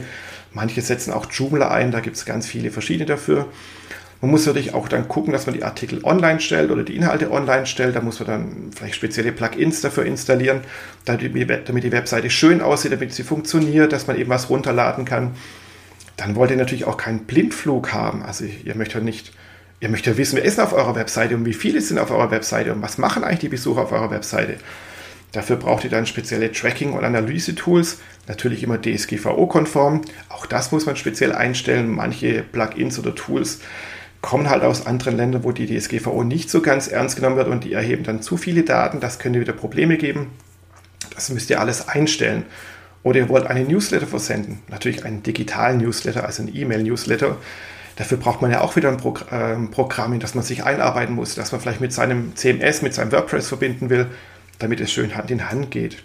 Manche 0.55 0.81
setzen 0.81 1.11
auch 1.11 1.29
Joomla 1.29 1.69
ein, 1.69 1.91
da 1.91 1.99
gibt 1.99 2.15
es 2.15 2.23
ganz 2.25 2.47
viele 2.47 2.71
verschiedene 2.71 3.05
dafür. 3.05 3.47
Man 4.21 4.31
muss 4.31 4.45
natürlich 4.45 4.73
auch 4.73 4.87
dann 4.87 5.09
gucken, 5.09 5.33
dass 5.33 5.45
man 5.45 5.53
die 5.53 5.63
Artikel 5.63 6.01
online 6.05 6.39
stellt 6.39 6.71
oder 6.71 6.83
die 6.83 6.95
Inhalte 6.95 7.29
online 7.29 7.65
stellt. 7.65 7.97
Da 7.97 8.01
muss 8.01 8.19
man 8.19 8.27
dann 8.27 8.71
vielleicht 8.73 8.95
spezielle 8.95 9.33
Plugins 9.33 9.81
dafür 9.81 10.05
installieren, 10.05 10.61
damit 11.03 11.35
die 11.35 11.91
Webseite 11.91 12.29
schön 12.29 12.61
aussieht, 12.61 12.93
damit 12.93 13.13
sie 13.13 13.23
funktioniert, 13.23 13.91
dass 13.91 14.07
man 14.07 14.17
eben 14.17 14.29
was 14.29 14.49
runterladen 14.49 15.03
kann. 15.03 15.35
Dann 16.15 16.35
wollt 16.37 16.51
ihr 16.51 16.57
natürlich 16.57 16.85
auch 16.85 16.95
keinen 16.95 17.25
Blindflug 17.25 17.91
haben. 17.91 18.23
Also 18.23 18.45
ihr 18.45 18.75
möchtet 18.75 19.03
nicht, 19.03 19.33
ihr 19.85 19.91
möchtet 19.91 20.17
wissen, 20.17 20.37
wer 20.37 20.43
ist 20.43 20.59
auf 20.59 20.73
eurer 20.73 20.95
Webseite 20.95 21.35
und 21.35 21.45
wie 21.45 21.53
viele 21.53 21.79
sind 21.79 21.99
auf 21.99 22.09
eurer 22.09 22.31
Webseite 22.31 22.73
und 22.73 22.81
was 22.81 22.97
machen 22.97 23.23
eigentlich 23.23 23.39
die 23.39 23.49
Besucher 23.49 23.83
auf 23.83 23.91
eurer 23.91 24.09
Webseite. 24.09 24.55
Dafür 25.31 25.57
braucht 25.57 25.83
ihr 25.83 25.91
dann 25.91 26.07
spezielle 26.07 26.51
Tracking- 26.51 26.93
und 26.93 27.03
Analyse-Tools, 27.03 27.99
natürlich 28.27 28.63
immer 28.63 28.81
DSGVO-konform. 28.81 30.01
Auch 30.29 30.47
das 30.47 30.71
muss 30.71 30.87
man 30.87 30.95
speziell 30.95 31.33
einstellen. 31.33 31.91
Manche 31.91 32.41
Plugins 32.41 32.97
oder 32.97 33.13
Tools 33.13 33.59
kommen 34.21 34.49
halt 34.49 34.63
aus 34.63 34.87
anderen 34.87 35.17
Ländern, 35.17 35.43
wo 35.43 35.51
die 35.51 35.67
DSGVO 35.67 36.23
nicht 36.23 36.49
so 36.49 36.61
ganz 36.61 36.87
ernst 36.87 37.17
genommen 37.17 37.35
wird 37.35 37.47
und 37.47 37.63
die 37.63 37.73
erheben 37.73 38.03
dann 38.03 38.23
zu 38.23 38.37
viele 38.37 38.63
Daten. 38.63 39.01
Das 39.01 39.19
könnte 39.19 39.39
wieder 39.39 39.53
Probleme 39.53 39.97
geben. 39.97 40.31
Das 41.13 41.29
müsst 41.29 41.51
ihr 41.51 41.59
alles 41.59 41.87
einstellen. 41.87 42.43
Oder 43.03 43.19
ihr 43.19 43.29
wollt 43.29 43.45
einen 43.45 43.67
Newsletter 43.67 44.07
versenden. 44.07 44.63
Natürlich 44.67 45.05
einen 45.05 45.21
digitalen 45.21 45.77
Newsletter, 45.77 46.25
also 46.25 46.41
einen 46.41 46.55
E-Mail-Newsletter. 46.55 47.37
Dafür 47.95 48.17
braucht 48.17 48.41
man 48.41 48.51
ja 48.51 48.61
auch 48.61 48.75
wieder 48.75 48.89
ein 48.89 48.99
ähm, 49.31 49.71
Programm, 49.71 50.13
in 50.13 50.19
das 50.19 50.35
man 50.35 50.43
sich 50.43 50.63
einarbeiten 50.63 51.15
muss, 51.15 51.35
das 51.35 51.51
man 51.51 51.61
vielleicht 51.61 51.81
mit 51.81 51.93
seinem 51.93 52.35
CMS, 52.35 52.81
mit 52.81 52.93
seinem 52.93 53.11
WordPress 53.11 53.47
verbinden 53.47 53.89
will 53.89 54.07
damit 54.59 54.79
es 54.79 54.91
schön 54.91 55.15
Hand 55.15 55.31
in 55.31 55.49
Hand 55.49 55.71
geht. 55.71 55.97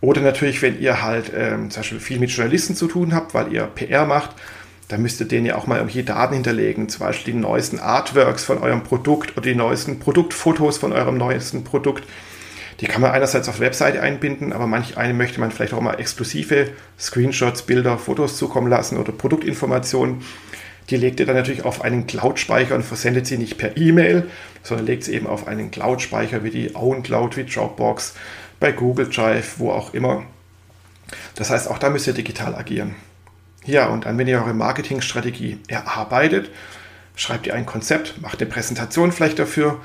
Oder 0.00 0.20
natürlich, 0.20 0.62
wenn 0.62 0.80
ihr 0.80 1.02
halt 1.02 1.32
ähm, 1.34 1.70
zum 1.70 1.80
Beispiel 1.80 2.00
viel 2.00 2.18
mit 2.18 2.30
Journalisten 2.30 2.74
zu 2.74 2.86
tun 2.86 3.14
habt, 3.14 3.34
weil 3.34 3.52
ihr 3.52 3.64
PR 3.64 4.04
macht, 4.04 4.30
da 4.88 4.98
müsst 4.98 5.20
ihr 5.20 5.26
denen 5.26 5.46
ja 5.46 5.56
auch 5.56 5.66
mal 5.66 5.76
irgendwelche 5.76 6.04
Daten 6.04 6.34
hinterlegen, 6.34 6.88
zum 6.88 7.00
Beispiel 7.00 7.32
die 7.32 7.40
neuesten 7.40 7.80
Artworks 7.80 8.44
von 8.44 8.58
eurem 8.58 8.84
Produkt 8.84 9.36
oder 9.36 9.46
die 9.46 9.54
neuesten 9.54 9.98
Produktfotos 9.98 10.78
von 10.78 10.92
eurem 10.92 11.16
neuesten 11.16 11.64
Produkt. 11.64 12.04
Die 12.80 12.86
kann 12.86 13.00
man 13.00 13.10
einerseits 13.10 13.48
auf 13.48 13.58
Webseite 13.58 14.02
einbinden, 14.02 14.52
aber 14.52 14.66
manch 14.66 14.98
eine 14.98 15.14
möchte 15.14 15.40
man 15.40 15.50
vielleicht 15.50 15.72
auch 15.72 15.80
mal 15.80 15.94
exklusive 15.94 16.68
Screenshots, 17.00 17.62
Bilder, 17.62 17.96
Fotos 17.96 18.36
zukommen 18.36 18.68
lassen 18.68 18.98
oder 18.98 19.12
Produktinformationen. 19.12 20.22
Die 20.90 20.96
legt 20.96 21.18
ihr 21.18 21.26
dann 21.26 21.36
natürlich 21.36 21.64
auf 21.64 21.82
einen 21.82 22.06
Cloud-Speicher 22.06 22.74
und 22.74 22.84
versendet 22.84 23.26
sie 23.26 23.38
nicht 23.38 23.58
per 23.58 23.76
E-Mail, 23.76 24.30
sondern 24.62 24.86
legt 24.86 25.04
sie 25.04 25.14
eben 25.14 25.26
auf 25.26 25.48
einen 25.48 25.70
Cloud-Speicher 25.70 26.44
wie 26.44 26.50
die 26.50 26.74
OwnCloud, 26.74 27.36
wie 27.36 27.44
Dropbox, 27.44 28.14
bei 28.60 28.72
Google 28.72 29.08
Drive, 29.08 29.58
wo 29.58 29.70
auch 29.70 29.94
immer. 29.94 30.24
Das 31.34 31.50
heißt, 31.50 31.68
auch 31.68 31.78
da 31.78 31.90
müsst 31.90 32.06
ihr 32.06 32.12
digital 32.12 32.54
agieren. 32.54 32.94
Ja, 33.64 33.88
und 33.88 34.06
dann, 34.06 34.16
wenn 34.16 34.28
ihr 34.28 34.40
eure 34.40 34.54
Marketingstrategie 34.54 35.58
erarbeitet, 35.66 36.50
schreibt 37.16 37.46
ihr 37.46 37.54
ein 37.54 37.66
Konzept, 37.66 38.20
macht 38.22 38.40
eine 38.40 38.48
Präsentation 38.48 39.10
vielleicht 39.10 39.38
dafür. 39.38 39.80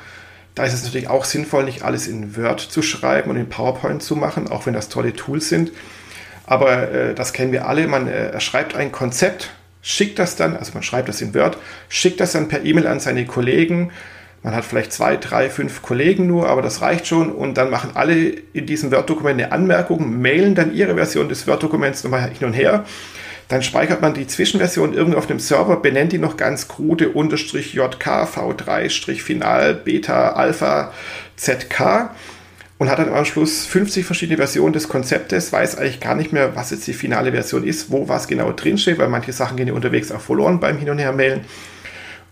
Da 0.54 0.66
ist 0.66 0.74
es 0.74 0.84
natürlich 0.84 1.08
auch 1.08 1.26
sinnvoll, 1.26 1.64
nicht 1.64 1.82
alles 1.82 2.08
in 2.08 2.36
Word 2.36 2.60
zu 2.60 2.82
schreiben 2.82 3.30
und 3.32 3.38
in 3.38 3.50
PowerPoint 3.50 4.04
zu 4.04 4.16
machen, 4.16 4.50
auch 4.50 4.66
wenn 4.66 4.74
das 4.74 4.90
tolle 4.90 5.14
Tools 5.14 5.50
sind. 5.50 5.72
Aber 6.46 6.92
äh, 6.92 7.16
das 7.16 7.34
kennen 7.34 7.52
wir 7.52 7.68
alle. 7.68 7.88
Man 7.88 8.08
äh, 8.08 8.40
schreibt 8.40 8.76
ein 8.76 8.92
Konzept, 8.92 9.52
schickt 9.82 10.20
das 10.20 10.36
dann, 10.36 10.56
also 10.56 10.74
man 10.74 10.84
schreibt 10.84 11.10
das 11.10 11.22
in 11.22 11.34
Word, 11.34 11.58
schickt 11.90 12.20
das 12.20 12.34
dann 12.34 12.48
per 12.48 12.64
E-Mail 12.64 12.88
an 12.88 13.00
seine 13.00 13.26
Kollegen. 13.26 13.92
Man 14.44 14.56
hat 14.56 14.66
vielleicht 14.66 14.92
zwei, 14.92 15.18
drei, 15.18 15.50
fünf 15.50 15.82
Kollegen 15.82 16.26
nur, 16.26 16.50
aber 16.50 16.62
das 16.62 16.82
reicht 16.82 17.08
schon. 17.08 17.32
Und 17.32 17.58
dann 17.58 17.70
machen 17.70 17.92
alle 17.94 18.16
in 18.54 18.66
diesem 18.66 18.92
Word-Dokument 18.92 19.40
eine 19.40 19.52
Anmerkung, 19.52 20.20
mailen 20.20 20.56
dann 20.56 20.74
ihre 20.74 20.96
Version 20.96 21.30
des 21.30 21.46
Word-Dokuments 21.48 22.04
nochmal 22.04 22.32
hin 22.32 22.48
und 22.48 22.54
her. 22.54 22.86
Dann 23.50 23.62
speichert 23.62 24.02
man 24.02 24.14
die 24.14 24.28
Zwischenversion 24.28 24.94
irgendwo 24.94 25.18
auf 25.18 25.28
dem 25.28 25.40
Server, 25.40 25.76
benennt 25.76 26.14
die 26.14 26.18
noch 26.18 26.38
ganz 26.38 26.70
krude 26.70 27.10
unterstrich 27.10 27.74
JK, 27.74 28.24
V3, 28.24 29.20
Final, 29.20 29.74
Beta, 29.76 30.32
Alpha, 30.32 30.94
ZK 31.36 32.12
und 32.82 32.90
hat 32.90 32.98
dann 32.98 33.14
am 33.14 33.26
Schluss 33.26 33.64
50 33.68 34.08
verschiedene 34.08 34.38
Versionen 34.38 34.74
des 34.74 34.90
Konzeptes, 34.90 35.54
weiß 35.54 35.78
eigentlich 35.78 36.00
gar 36.00 36.16
nicht 36.16 36.34
mehr, 36.34 36.56
was 36.56 36.72
jetzt 36.72 36.88
die 36.88 36.94
finale 36.94 37.32
Version 37.32 37.64
ist, 37.64 37.92
wo 37.92 38.08
was 38.08 38.28
genau 38.28 38.52
drinsteht, 38.54 38.98
weil 38.98 39.08
manche 39.08 39.34
Sachen 39.34 39.56
gehen 39.56 39.68
ja 39.68 39.76
unterwegs 39.76 40.12
auch 40.12 40.20
verloren 40.20 40.60
beim 40.60 40.80
Hin- 40.80 40.90
und 40.90 40.98
Her-Mailen. 40.98 41.42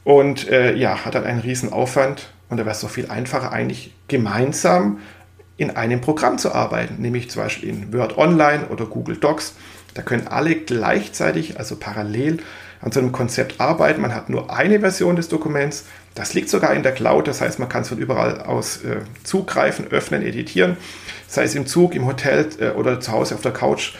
Und 0.03 0.49
äh, 0.49 0.73
ja, 0.73 1.05
hat 1.05 1.13
dann 1.13 1.25
einen 1.25 1.41
riesen 1.41 1.71
Aufwand 1.71 2.31
und 2.49 2.57
da 2.57 2.65
wäre 2.65 2.73
es 2.73 2.81
doch 2.81 2.89
viel 2.89 3.11
einfacher, 3.11 3.51
eigentlich 3.51 3.93
gemeinsam 4.07 4.97
in 5.57 5.69
einem 5.77 6.01
Programm 6.01 6.39
zu 6.39 6.51
arbeiten, 6.51 6.99
nämlich 6.99 7.29
zum 7.29 7.43
Beispiel 7.43 7.69
in 7.69 7.93
Word 7.93 8.17
Online 8.17 8.69
oder 8.69 8.87
Google 8.87 9.17
Docs 9.17 9.53
da 9.93 10.01
können 10.01 10.27
alle 10.27 10.55
gleichzeitig, 10.55 11.59
also 11.59 11.75
parallel, 11.75 12.37
an 12.81 12.91
so 12.91 12.99
einem 12.99 13.11
Konzept 13.11 13.59
arbeiten. 13.59 14.01
Man 14.01 14.15
hat 14.15 14.29
nur 14.29 14.49
eine 14.49 14.79
Version 14.79 15.15
des 15.15 15.27
Dokuments. 15.27 15.85
Das 16.19 16.33
liegt 16.33 16.49
sogar 16.49 16.73
in 16.73 16.83
der 16.83 16.91
Cloud, 16.91 17.29
das 17.29 17.39
heißt, 17.39 17.59
man 17.59 17.69
kann 17.69 17.83
es 17.83 17.87
von 17.87 17.97
überall 17.97 18.41
aus 18.41 18.83
äh, 18.83 18.97
zugreifen, 19.23 19.87
öffnen, 19.87 20.21
editieren, 20.21 20.75
sei 21.29 21.43
es 21.43 21.55
im 21.55 21.65
Zug, 21.65 21.95
im 21.95 22.05
Hotel 22.05 22.49
äh, 22.59 22.71
oder 22.71 22.99
zu 22.99 23.13
Hause 23.13 23.35
auf 23.35 23.41
der 23.41 23.53
Couch 23.53 23.93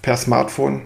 per 0.00 0.16
Smartphone. 0.16 0.82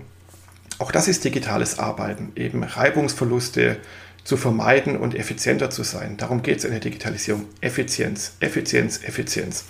Auch 0.79 0.91
das 0.91 1.07
ist 1.07 1.23
digitales 1.23 1.79
Arbeiten, 1.79 2.33
eben 2.35 2.63
Reibungsverluste 2.63 3.77
zu 4.25 4.39
vermeiden 4.39 4.97
und 4.97 5.15
effizienter 5.15 5.69
zu 5.69 5.83
sein. 5.83 6.17
Darum 6.17 6.43
geht 6.43 6.61
es 6.61 6.65
in 6.65 6.71
der 6.71 6.81
Digitalisierung. 6.81 7.45
Effizienz, 7.61 8.33
Effizienz, 8.41 9.05
Effizienz 9.05 9.67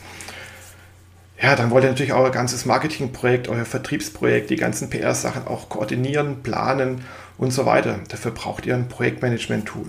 ja, 1.42 1.57
dann 1.57 1.70
wollt 1.70 1.85
ihr 1.85 1.90
natürlich 1.90 2.12
euer 2.12 2.31
ganzes 2.31 2.66
Marketingprojekt, 2.66 3.49
euer 3.49 3.64
Vertriebsprojekt, 3.64 4.51
die 4.51 4.57
ganzen 4.57 4.90
PR-Sachen 4.90 5.46
auch 5.46 5.70
koordinieren, 5.70 6.42
planen 6.42 7.03
und 7.38 7.51
so 7.51 7.64
weiter. 7.64 7.99
Dafür 8.09 8.31
braucht 8.31 8.66
ihr 8.66 8.75
ein 8.75 8.88
Projektmanagement-Tool. 8.88 9.87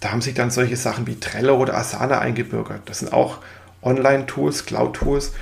Da 0.00 0.10
haben 0.10 0.20
sich 0.20 0.34
dann 0.34 0.50
solche 0.50 0.76
Sachen 0.76 1.06
wie 1.06 1.18
Trello 1.18 1.56
oder 1.56 1.76
Asana 1.76 2.18
eingebürgert. 2.18 2.82
Das 2.86 2.98
sind 3.00 3.12
auch 3.12 3.38
Online-Tools, 3.82 4.66
Cloud-Tools, 4.66 5.32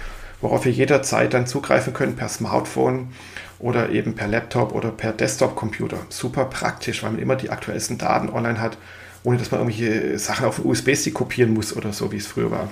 worauf 0.41 0.67
ihr 0.67 0.73
jederzeit 0.73 1.35
dann 1.35 1.47
zugreifen 1.47 1.93
könnt 1.93 2.17
per 2.17 2.29
Smartphone 2.29 3.13
oder 3.59 3.89
eben 3.91 4.15
per 4.15 4.29
Laptop 4.29 4.73
oder 4.73 4.91
per 4.91 5.13
Desktop-Computer. 5.13 5.99
Super 6.09 6.45
praktisch, 6.45 7.03
weil 7.03 7.13
man 7.13 7.21
immer 7.21 7.37
die 7.37 7.51
aktuellsten 7.51 7.99
Daten 7.99 8.29
online 8.29 8.61
hat, 8.61 8.77
ohne 9.23 9.39
dass 9.39 9.51
man 9.51 9.61
irgendwelche 9.61 10.19
Sachen 10.19 10.47
auf 10.47 10.59
einen 10.59 10.69
USB-Stick 10.69 11.15
kopieren 11.15 11.55
muss 11.55 11.75
oder 11.75 11.93
so, 11.93 12.13
wie 12.13 12.19
es 12.19 12.27
früher 12.27 12.51
war. 12.51 12.69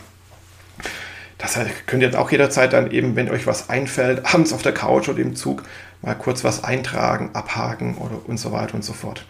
Das 1.39 1.59
könnt 1.87 2.03
ihr 2.03 2.21
auch 2.21 2.31
jederzeit 2.31 2.73
dann 2.73 2.91
eben, 2.93 3.17
wenn 3.17 3.29
euch 3.29 3.47
was 3.49 3.69
einfällt, 3.69 4.33
abends 4.33 4.53
auf 4.53 4.63
der 4.63 4.73
Couch 4.73 5.09
oder 5.09 5.19
im 5.19 5.35
Zug 5.35 5.65
mal 6.01 6.15
kurz 6.15 6.45
was 6.45 6.63
eintragen, 6.63 7.31
abhaken 7.33 7.97
oder 7.97 8.21
und 8.27 8.39
so 8.39 8.53
weiter 8.53 8.75
und 8.75 8.85
so 8.85 8.93
fort. 8.93 9.25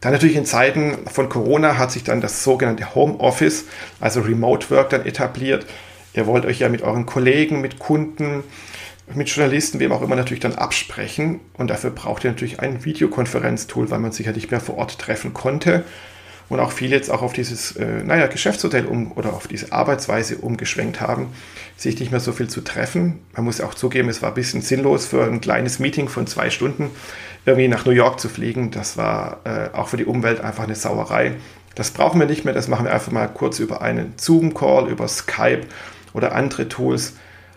Dann 0.00 0.12
natürlich 0.12 0.36
in 0.36 0.46
Zeiten 0.46 0.98
von 1.10 1.28
Corona 1.28 1.76
hat 1.76 1.92
sich 1.92 2.04
dann 2.04 2.20
das 2.20 2.42
sogenannte 2.42 2.94
Homeoffice, 2.94 3.66
also 4.00 4.20
Remote 4.20 4.70
Work, 4.70 4.90
dann 4.90 5.04
etabliert. 5.04 5.66
Ihr 6.14 6.26
wollt 6.26 6.46
euch 6.46 6.60
ja 6.60 6.68
mit 6.68 6.82
euren 6.82 7.06
Kollegen, 7.06 7.60
mit 7.60 7.78
Kunden, 7.78 8.42
mit 9.14 9.28
Journalisten, 9.28 9.78
wem 9.78 9.92
auch 9.92 10.02
immer 10.02 10.16
natürlich 10.16 10.40
dann 10.40 10.54
absprechen. 10.54 11.40
Und 11.54 11.68
dafür 11.68 11.90
braucht 11.90 12.24
ihr 12.24 12.30
natürlich 12.30 12.60
ein 12.60 12.84
Videokonferenztool, 12.84 13.90
weil 13.90 13.98
man 13.98 14.12
sich 14.12 14.26
ja 14.26 14.32
nicht 14.32 14.50
mehr 14.50 14.60
vor 14.60 14.78
Ort 14.78 14.98
treffen 14.98 15.34
konnte 15.34 15.84
und 16.50 16.58
auch 16.58 16.72
viele 16.72 16.96
jetzt 16.96 17.10
auch 17.10 17.22
auf 17.22 17.32
dieses, 17.32 17.76
äh, 17.76 18.02
naja, 18.02 18.26
Geschäftsmodell 18.26 18.84
um 18.84 19.12
oder 19.12 19.32
auf 19.32 19.46
diese 19.46 19.72
Arbeitsweise 19.72 20.36
umgeschwenkt 20.36 21.00
haben, 21.00 21.28
sich 21.76 21.98
nicht 21.98 22.10
mehr 22.10 22.20
so 22.20 22.32
viel 22.32 22.48
zu 22.48 22.60
treffen. 22.60 23.20
Man 23.34 23.44
muss 23.44 23.60
auch 23.60 23.72
zugeben, 23.72 24.08
es 24.08 24.20
war 24.20 24.30
ein 24.30 24.34
bisschen 24.34 24.60
sinnlos 24.60 25.06
für 25.06 25.24
ein 25.24 25.40
kleines 25.40 25.78
Meeting 25.78 26.08
von 26.08 26.26
zwei 26.26 26.50
Stunden 26.50 26.90
irgendwie 27.46 27.68
nach 27.68 27.84
New 27.84 27.92
York 27.92 28.20
zu 28.20 28.28
fliegen. 28.28 28.70
Das 28.70 28.96
war 28.96 29.40
äh, 29.44 29.74
auch 29.74 29.88
für 29.88 29.96
die 29.96 30.04
Umwelt 30.04 30.40
einfach 30.40 30.64
eine 30.64 30.74
Sauerei. 30.74 31.36
Das 31.74 31.90
brauchen 31.90 32.20
wir 32.20 32.26
nicht 32.26 32.44
mehr, 32.44 32.54
das 32.54 32.68
machen 32.68 32.84
wir 32.84 32.92
einfach 32.92 33.12
mal 33.12 33.28
kurz 33.28 33.58
über 33.58 33.80
einen 33.80 34.14
Zoom-Call, 34.16 34.88
über 34.88 35.08
Skype 35.08 35.62
oder 36.12 36.34
andere 36.34 36.68
Tools. 36.68 37.14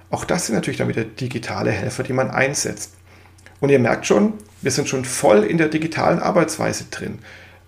Auch 0.09 0.25
das 0.25 0.45
sind 0.45 0.55
natürlich 0.55 0.77
dann 0.77 0.87
wieder 0.87 1.03
digitale 1.03 1.71
Helfer, 1.71 2.03
die 2.03 2.13
man 2.13 2.29
einsetzt. 2.29 2.93
Und 3.59 3.69
ihr 3.69 3.79
merkt 3.79 4.05
schon, 4.05 4.33
wir 4.61 4.71
sind 4.71 4.87
schon 4.87 5.05
voll 5.05 5.43
in 5.43 5.57
der 5.57 5.67
digitalen 5.67 6.19
Arbeitsweise 6.19 6.85
drin. 6.91 7.19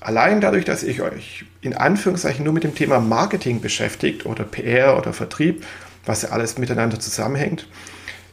Allein 0.02 0.40
dadurch, 0.40 0.66
dass 0.66 0.84
ich 0.84 1.02
euch 1.02 1.46
in 1.62 1.74
Anführungszeichen 1.74 2.44
nur 2.44 2.54
mit 2.54 2.64
dem 2.64 2.76
Thema 2.76 3.00
Marketing 3.00 3.60
beschäftigt 3.60 4.26
oder 4.26 4.44
PR 4.44 4.98
oder 4.98 5.14
Vertrieb, 5.14 5.66
was 6.06 6.22
ja 6.22 6.30
alles 6.30 6.58
miteinander 6.60 7.00
zusammenhängt, 7.00 7.68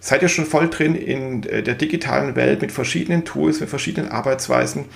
seid 0.03 0.21
ihr 0.21 0.29
schon 0.29 0.45
voll 0.45 0.69
drin 0.69 0.95
in 0.95 1.45
äh, 1.45 1.63
der 1.63 1.75
digitalen 1.75 2.37
Welt 2.37 2.61
mit 2.61 2.73
verschiedenen 2.73 3.25
Tools, 3.25 3.61
mit 3.61 3.71
verschiedenen 3.71 4.11
Arbeitsweisen, 4.11 4.87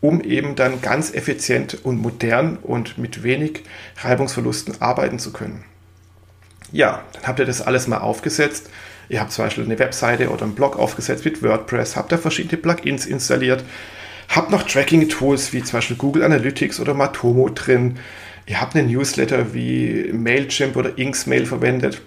um 0.00 0.22
eben 0.22 0.54
dann 0.54 0.80
ganz 0.80 1.12
effizient 1.12 1.84
und 1.84 2.00
modern 2.00 2.56
und 2.62 2.96
mit 2.96 3.22
wenig 3.22 3.64
Reibungsverlusten 4.00 4.80
arbeiten 4.80 5.18
zu 5.18 5.32
können. 5.32 5.64
Ja, 6.72 7.02
dann 7.12 7.24
habt 7.24 7.38
ihr 7.40 7.46
das 7.46 7.60
alles 7.60 7.88
mal 7.88 7.98
aufgesetzt. 7.98 8.70
Ihr 9.08 9.20
habt 9.20 9.32
zum 9.32 9.44
Beispiel 9.44 9.64
eine 9.64 9.78
Webseite 9.78 10.30
oder 10.30 10.44
einen 10.44 10.54
Blog 10.54 10.78
aufgesetzt 10.78 11.24
mit 11.24 11.42
WordPress, 11.42 11.96
habt 11.96 12.12
da 12.12 12.16
verschiedene 12.16 12.56
Plugins 12.56 13.04
installiert, 13.04 13.64
Habt 14.28 14.50
noch 14.50 14.62
Tracking-Tools 14.62 15.52
wie 15.52 15.62
zum 15.62 15.78
Beispiel 15.78 15.96
Google 15.96 16.24
Analytics 16.24 16.80
oder 16.80 16.94
Matomo 16.94 17.48
drin. 17.50 17.98
Ihr 18.46 18.60
habt 18.60 18.74
einen 18.74 18.90
Newsletter 18.90 19.54
wie 19.54 20.10
Mailchimp 20.12 20.76
oder 20.76 20.98
Inksmail 20.98 21.46
verwendet. 21.46 22.00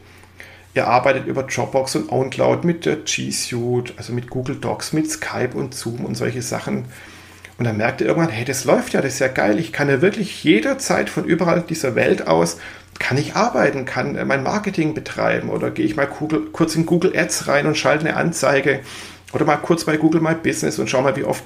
Ihr 0.78 0.86
arbeitet 0.86 1.26
über 1.26 1.42
Dropbox 1.42 1.96
und 1.96 2.12
OwnCloud 2.12 2.64
mit 2.64 2.86
der 2.86 2.98
G 2.98 3.32
Suite, 3.32 3.96
also 3.98 4.14
mit 4.14 4.30
Google 4.30 4.58
Docs, 4.58 4.94
mit 4.94 5.10
Skype 5.10 5.56
und 5.56 5.74
Zoom 5.74 6.06
und 6.06 6.14
solche 6.14 6.44
Sachen. 6.44 6.86
Und 7.58 7.66
dann 7.66 7.78
merkt 7.78 8.00
ihr 8.00 8.06
irgendwann, 8.06 8.30
hey, 8.30 8.46
das 8.46 8.64
läuft 8.64 8.94
ja, 8.94 9.02
das 9.02 9.14
ist 9.14 9.20
ja 9.20 9.28
geil. 9.28 9.58
Ich 9.58 9.74
kann 9.74 9.90
ja 9.90 10.04
wirklich 10.04 10.44
jederzeit 10.44 11.10
von 11.10 11.26
überall 11.26 11.64
dieser 11.68 11.96
Welt 11.96 12.28
aus, 12.28 12.60
kann 13.00 13.18
ich 13.18 13.36
arbeiten, 13.36 13.86
kann 13.86 14.28
mein 14.28 14.44
Marketing 14.44 14.94
betreiben 14.94 15.50
oder 15.50 15.72
gehe 15.72 15.84
ich 15.84 15.96
mal 15.96 16.06
Google, 16.06 16.42
kurz 16.52 16.76
in 16.76 16.86
Google 16.86 17.18
Ads 17.18 17.48
rein 17.48 17.66
und 17.66 17.76
schalte 17.76 18.08
eine 18.08 18.16
Anzeige 18.16 18.82
oder 19.34 19.46
mal 19.46 19.58
kurz 19.58 19.84
bei 19.84 19.98
Google 19.98 20.22
My 20.22 20.36
Business 20.36 20.78
und 20.78 20.92
schau 20.92 21.02
mal, 21.02 21.16
wie 21.16 21.24
oft 21.24 21.46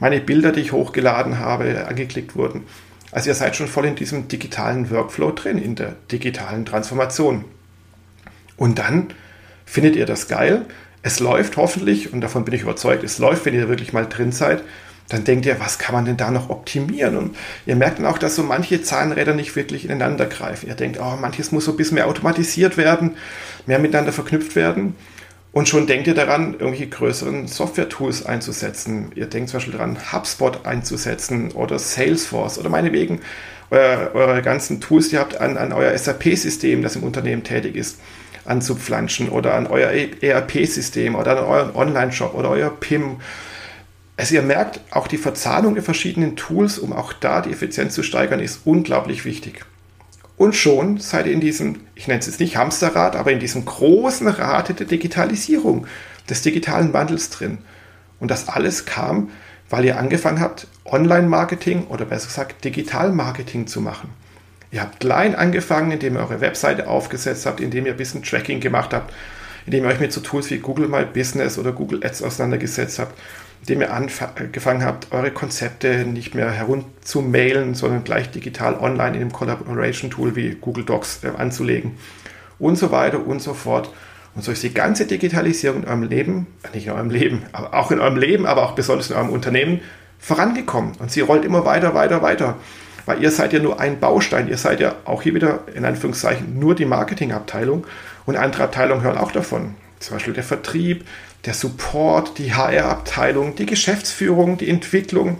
meine 0.00 0.20
Bilder, 0.20 0.50
die 0.50 0.62
ich 0.62 0.72
hochgeladen 0.72 1.38
habe, 1.38 1.86
angeklickt 1.86 2.34
wurden. 2.34 2.64
Also 3.12 3.30
ihr 3.30 3.34
seid 3.36 3.54
schon 3.54 3.68
voll 3.68 3.84
in 3.84 3.94
diesem 3.94 4.26
digitalen 4.26 4.90
Workflow 4.90 5.30
drin, 5.30 5.58
in 5.58 5.76
der 5.76 5.94
digitalen 6.10 6.64
Transformation. 6.64 7.44
Und 8.56 8.78
dann 8.78 9.08
findet 9.64 9.96
ihr 9.96 10.06
das 10.06 10.28
geil. 10.28 10.66
Es 11.02 11.20
läuft 11.20 11.56
hoffentlich, 11.56 12.12
und 12.12 12.20
davon 12.20 12.44
bin 12.44 12.54
ich 12.54 12.62
überzeugt, 12.62 13.02
es 13.02 13.18
läuft, 13.18 13.44
wenn 13.44 13.54
ihr 13.54 13.68
wirklich 13.68 13.92
mal 13.92 14.06
drin 14.06 14.32
seid. 14.32 14.62
Dann 15.08 15.24
denkt 15.24 15.46
ihr, 15.46 15.58
was 15.60 15.78
kann 15.78 15.94
man 15.94 16.04
denn 16.04 16.16
da 16.16 16.30
noch 16.30 16.48
optimieren? 16.48 17.16
Und 17.16 17.36
ihr 17.66 17.76
merkt 17.76 17.98
dann 17.98 18.06
auch, 18.06 18.18
dass 18.18 18.36
so 18.36 18.42
manche 18.42 18.82
Zahnräder 18.82 19.34
nicht 19.34 19.56
wirklich 19.56 19.84
ineinander 19.84 20.26
greifen. 20.26 20.68
Ihr 20.68 20.74
denkt, 20.74 20.98
oh, 21.00 21.16
manches 21.20 21.52
muss 21.52 21.64
so 21.64 21.72
ein 21.72 21.76
bisschen 21.76 21.96
mehr 21.96 22.06
automatisiert 22.06 22.76
werden, 22.76 23.16
mehr 23.66 23.78
miteinander 23.78 24.12
verknüpft 24.12 24.54
werden. 24.54 24.94
Und 25.52 25.68
schon 25.68 25.86
denkt 25.86 26.06
ihr 26.06 26.14
daran, 26.14 26.54
irgendwelche 26.54 26.88
größeren 26.88 27.46
Software-Tools 27.46 28.24
einzusetzen. 28.24 29.12
Ihr 29.14 29.26
denkt 29.26 29.50
zum 29.50 29.58
Beispiel 29.58 29.74
daran, 29.74 29.98
HubSpot 30.12 30.64
einzusetzen 30.64 31.52
oder 31.52 31.78
Salesforce 31.78 32.58
oder 32.58 32.70
meinetwegen 32.70 33.20
euer, 33.70 34.12
eure 34.14 34.40
ganzen 34.40 34.80
Tools, 34.80 35.10
die 35.10 35.16
ihr 35.16 35.20
habt, 35.20 35.38
an, 35.38 35.58
an 35.58 35.72
euer 35.72 35.96
SAP-System, 35.96 36.82
das 36.82 36.96
im 36.96 37.02
Unternehmen 37.02 37.42
tätig 37.42 37.76
ist, 37.76 37.98
anzupflanschen 38.44 39.28
oder 39.28 39.54
an 39.54 39.66
euer 39.66 39.90
ERP-System 39.90 41.14
oder 41.14 41.38
an 41.38 41.44
euren 41.44 41.74
Online-Shop 41.74 42.34
oder 42.34 42.50
euer 42.50 42.70
PIM. 42.70 43.16
Also 44.16 44.34
ihr 44.34 44.42
merkt, 44.42 44.80
auch 44.90 45.06
die 45.06 45.18
Verzahnung 45.18 45.74
der 45.74 45.82
verschiedenen 45.82 46.36
Tools, 46.36 46.78
um 46.78 46.92
auch 46.92 47.12
da 47.12 47.40
die 47.40 47.50
Effizienz 47.50 47.94
zu 47.94 48.02
steigern, 48.02 48.40
ist 48.40 48.60
unglaublich 48.64 49.24
wichtig. 49.24 49.64
Und 50.36 50.56
schon 50.56 50.98
seid 50.98 51.26
ihr 51.26 51.32
in 51.32 51.40
diesem, 51.40 51.80
ich 51.94 52.08
nenne 52.08 52.20
es 52.20 52.26
jetzt 52.26 52.40
nicht 52.40 52.56
Hamsterrad, 52.56 53.16
aber 53.16 53.32
in 53.32 53.38
diesem 53.38 53.64
großen 53.64 54.26
Rad 54.28 54.78
der 54.78 54.86
Digitalisierung, 54.86 55.86
des 56.28 56.42
digitalen 56.42 56.92
Wandels 56.92 57.30
drin. 57.30 57.58
Und 58.20 58.30
das 58.30 58.48
alles 58.48 58.84
kam, 58.84 59.30
weil 59.70 59.84
ihr 59.84 59.98
angefangen 59.98 60.40
habt, 60.40 60.66
Online-Marketing 60.84 61.86
oder 61.86 62.04
besser 62.04 62.26
gesagt 62.26 62.64
Digital-Marketing 62.64 63.66
zu 63.66 63.80
machen. 63.80 64.10
Ihr 64.72 64.80
habt 64.80 65.00
klein 65.00 65.34
angefangen, 65.34 65.92
indem 65.92 66.16
ihr 66.16 66.20
eure 66.20 66.40
Webseite 66.40 66.88
aufgesetzt 66.88 67.44
habt, 67.44 67.60
indem 67.60 67.84
ihr 67.84 67.92
ein 67.92 67.98
bisschen 67.98 68.22
Tracking 68.22 68.58
gemacht 68.58 68.94
habt, 68.94 69.12
indem 69.66 69.84
ihr 69.84 69.90
euch 69.90 70.00
mit 70.00 70.12
so 70.14 70.22
Tools 70.22 70.50
wie 70.50 70.58
Google 70.58 70.88
My 70.88 71.04
Business 71.04 71.58
oder 71.58 71.72
Google 71.72 72.00
Ads 72.02 72.22
auseinandergesetzt 72.22 72.98
habt, 72.98 73.14
indem 73.60 73.82
ihr 73.82 73.92
angefangen 73.92 74.82
habt, 74.82 75.12
eure 75.12 75.30
Konzepte 75.30 76.06
nicht 76.06 76.34
mehr 76.34 76.50
herunterzumailen, 76.50 77.74
sondern 77.74 78.02
gleich 78.02 78.30
digital 78.30 78.74
online 78.74 79.16
in 79.16 79.20
einem 79.20 79.32
Collaboration-Tool 79.32 80.36
wie 80.36 80.56
Google 80.58 80.84
Docs 80.84 81.22
äh, 81.22 81.28
anzulegen 81.36 81.98
und 82.58 82.76
so 82.76 82.90
weiter 82.90 83.24
und 83.26 83.42
so 83.42 83.52
fort. 83.52 83.92
Und 84.34 84.42
so 84.42 84.52
ist 84.52 84.62
die 84.62 84.72
ganze 84.72 85.04
Digitalisierung 85.04 85.82
in 85.82 85.88
eurem 85.88 86.02
Leben, 86.04 86.46
äh, 86.62 86.74
nicht 86.74 86.86
in 86.86 86.92
eurem 86.92 87.10
Leben, 87.10 87.42
aber 87.52 87.74
auch 87.74 87.90
in 87.90 88.00
eurem 88.00 88.16
Leben, 88.16 88.46
aber 88.46 88.62
auch 88.62 88.72
besonders 88.72 89.10
in 89.10 89.16
eurem 89.16 89.28
Unternehmen 89.28 89.82
vorangekommen. 90.18 90.92
Und 90.98 91.12
sie 91.12 91.20
rollt 91.20 91.44
immer 91.44 91.66
weiter, 91.66 91.94
weiter, 91.94 92.22
weiter. 92.22 92.56
Weil 93.06 93.22
ihr 93.22 93.30
seid 93.30 93.52
ja 93.52 93.58
nur 93.58 93.80
ein 93.80 94.00
Baustein. 94.00 94.48
Ihr 94.48 94.58
seid 94.58 94.80
ja 94.80 94.96
auch 95.04 95.22
hier 95.22 95.34
wieder 95.34 95.60
in 95.74 95.84
Anführungszeichen 95.84 96.58
nur 96.58 96.74
die 96.74 96.84
Marketingabteilung 96.84 97.86
und 98.26 98.36
andere 98.36 98.64
Abteilungen 98.64 99.02
hören 99.02 99.18
auch 99.18 99.32
davon. 99.32 99.74
Zum 99.98 100.16
Beispiel 100.16 100.34
der 100.34 100.44
Vertrieb, 100.44 101.06
der 101.44 101.54
Support, 101.54 102.38
die 102.38 102.54
HR-Abteilung, 102.54 103.54
die 103.56 103.66
Geschäftsführung, 103.66 104.58
die 104.58 104.68
Entwicklung, 104.68 105.38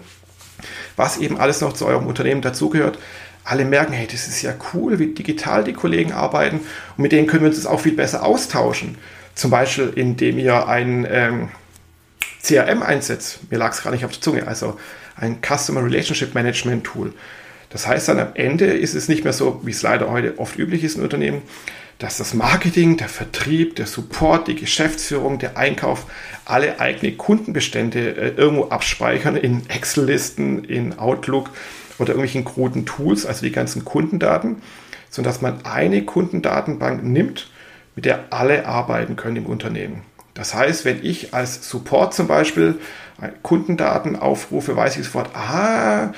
was 0.97 1.19
eben 1.19 1.39
alles 1.39 1.61
noch 1.61 1.73
zu 1.73 1.87
eurem 1.87 2.07
Unternehmen 2.07 2.43
dazugehört. 2.43 2.99
Alle 3.45 3.65
merken, 3.65 3.93
hey, 3.93 4.07
das 4.07 4.29
ist 4.29 4.43
ja 4.43 4.55
cool, 4.73 4.99
wie 4.99 5.09
digital 5.09 5.65
die 5.65 5.73
Kollegen 5.73 6.13
arbeiten 6.13 6.61
und 6.97 7.03
mit 7.03 7.13
denen 7.13 7.27
können 7.27 7.43
wir 7.43 7.51
uns 7.51 7.67
auch 7.67 7.81
viel 7.81 7.95
besser 7.97 8.25
austauschen. 8.25 8.99
Zum 9.35 9.51
Beispiel, 9.51 9.93
indem 9.97 10.39
ihr 10.39 10.69
ein 10.69 11.07
ähm, 11.11 11.49
CRM 12.43 12.83
einsetzt. 12.83 13.51
Mir 13.51 13.59
lag 13.59 13.73
es 13.73 13.83
gar 13.83 13.91
nicht 13.91 14.05
auf 14.05 14.13
der 14.13 14.21
Zunge, 14.21 14.47
also 14.47 14.79
ein 15.17 15.39
Customer 15.41 15.83
Relationship 15.83 16.35
Management 16.35 16.85
Tool. 16.85 17.13
Das 17.73 17.87
heißt 17.87 18.09
dann 18.09 18.21
am 18.21 18.35
Ende 18.35 18.67
ist 18.67 18.95
es 18.95 19.09
nicht 19.09 19.25
mehr 19.25 19.33
so, 19.33 19.61
wie 19.65 19.71
es 19.71 19.83
leider 19.83 20.11
heute 20.11 20.39
oft 20.39 20.59
üblich 20.59 20.85
ist 20.85 20.97
in 20.97 21.03
Unternehmen, 21.03 21.43
dass 21.99 22.19
das 22.19 22.35
Marketing, 22.35 22.97
der 22.97 23.09
Vertrieb, 23.09 23.77
der 23.77 23.87
Support, 23.87 24.49
die 24.49 24.57
Geschäftsführung, 24.57 25.39
der 25.39 25.57
Einkauf 25.57 26.07
alle 26.45 26.81
eigene 26.81 27.13
Kundenbestände 27.13 28.17
äh, 28.17 28.29
irgendwo 28.37 28.69
abspeichern 28.69 29.37
in 29.37 29.69
Excel-Listen, 29.71 30.65
in 30.65 30.99
Outlook 30.99 31.51
oder 31.99 32.11
irgendwelchen 32.11 32.45
kruden 32.45 32.85
Tools, 32.85 33.25
also 33.25 33.45
die 33.47 33.53
ganzen 33.53 33.85
Kundendaten, 33.85 34.57
sondern 35.09 35.33
dass 35.33 35.43
man 35.43 35.65
eine 35.65 36.05
Kundendatenbank 36.05 37.03
nimmt, 37.05 37.51
mit 37.95 38.05
der 38.05 38.25
alle 38.31 38.67
arbeiten 38.67 39.17
können 39.17 39.37
im 39.37 39.47
Unternehmen. 39.47 40.03
Das 40.35 40.55
heißt, 40.55 40.85
wenn 40.85 41.05
ich 41.05 41.35
als 41.35 41.69
Support 41.69 42.15
zum 42.15 42.27
Beispiel 42.27 42.79
Kundendaten 43.43 44.17
aufrufe, 44.17 44.77
weiß 44.77 44.97
ich 44.97 45.05
sofort, 45.05 45.31
ah, 45.37 46.13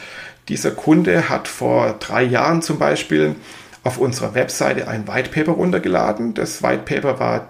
dieser 0.49 0.73
Kunde 0.73 1.29
hat 1.29 1.49
vor 1.49 1.97
drei 2.01 2.23
Jahren 2.23 2.63
zum 2.63 2.79
Beispiel 2.79 3.37
auf 3.83 3.99
unserer 3.99 4.35
Webseite 4.35 4.89
ein 4.89 5.07
White 5.07 5.31
Paper 5.31 5.53
runtergeladen. 5.53 6.35
Das 6.35 6.63
White 6.63 6.83
Paper 6.85 7.19
war 7.19 7.49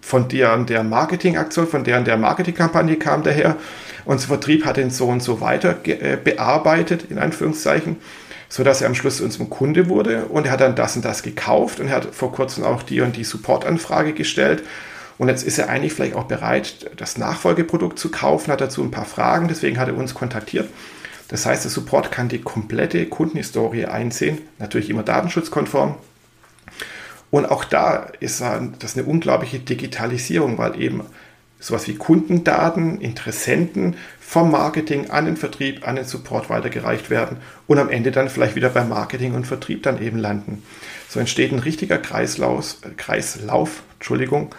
von 0.00 0.28
deren 0.28 0.66
der 0.66 0.84
Marketingaktion, 0.84 1.66
von 1.66 1.84
deren 1.84 2.04
der 2.04 2.16
Marketingkampagne 2.16 2.96
kam 2.96 3.22
daher. 3.22 3.56
Unser 4.04 4.28
Vertrieb 4.28 4.64
hat 4.64 4.76
den 4.76 4.90
so 4.90 5.06
und 5.06 5.22
so 5.22 5.40
weiter 5.40 5.76
äh, 5.84 6.16
bearbeitet, 6.22 7.06
in 7.10 7.18
Anführungszeichen, 7.18 7.96
sodass 8.48 8.82
er 8.82 8.88
am 8.88 8.94
Schluss 8.94 9.20
unserem 9.20 9.48
Kunde 9.48 9.88
wurde 9.88 10.26
und 10.26 10.46
er 10.46 10.52
hat 10.52 10.60
dann 10.60 10.76
das 10.76 10.94
und 10.94 11.04
das 11.04 11.22
gekauft 11.22 11.80
und 11.80 11.88
er 11.88 11.96
hat 11.96 12.14
vor 12.14 12.32
kurzem 12.32 12.64
auch 12.64 12.82
die 12.82 13.00
und 13.00 13.16
die 13.16 13.24
Supportanfrage 13.24 14.12
gestellt. 14.12 14.62
Und 15.16 15.28
jetzt 15.28 15.44
ist 15.44 15.58
er 15.58 15.70
eigentlich 15.70 15.92
vielleicht 15.92 16.16
auch 16.16 16.24
bereit, 16.24 16.90
das 16.96 17.16
Nachfolgeprodukt 17.16 17.98
zu 17.98 18.10
kaufen, 18.10 18.52
hat 18.52 18.60
dazu 18.60 18.82
ein 18.82 18.90
paar 18.90 19.04
Fragen, 19.04 19.48
deswegen 19.48 19.78
hat 19.78 19.88
er 19.88 19.96
uns 19.96 20.12
kontaktiert. 20.12 20.68
Das 21.34 21.46
heißt, 21.46 21.64
der 21.64 21.72
Support 21.72 22.12
kann 22.12 22.28
die 22.28 22.40
komplette 22.42 23.06
Kundenhistorie 23.06 23.86
einsehen, 23.86 24.38
natürlich 24.60 24.88
immer 24.88 25.02
datenschutzkonform. 25.02 25.96
Und 27.32 27.46
auch 27.46 27.64
da 27.64 28.06
ist 28.20 28.40
das 28.40 28.96
eine 28.96 29.04
unglaubliche 29.04 29.58
Digitalisierung, 29.58 30.58
weil 30.58 30.80
eben 30.80 31.02
sowas 31.58 31.88
wie 31.88 31.96
Kundendaten, 31.96 33.00
Interessenten 33.00 33.96
vom 34.20 34.52
Marketing 34.52 35.10
an 35.10 35.24
den 35.24 35.36
Vertrieb, 35.36 35.88
an 35.88 35.96
den 35.96 36.04
Support 36.04 36.50
weitergereicht 36.50 37.10
werden 37.10 37.38
und 37.66 37.80
am 37.80 37.88
Ende 37.88 38.12
dann 38.12 38.28
vielleicht 38.28 38.54
wieder 38.54 38.68
beim 38.68 38.90
Marketing 38.90 39.34
und 39.34 39.44
Vertrieb 39.44 39.82
dann 39.82 40.00
eben 40.00 40.18
landen. 40.18 40.62
So 41.08 41.18
entsteht 41.18 41.50
ein 41.50 41.58
richtiger 41.58 41.98
Kreislauf, 41.98 42.76
Kreislauf 42.96 43.82
Entschuldigung, 43.94 44.54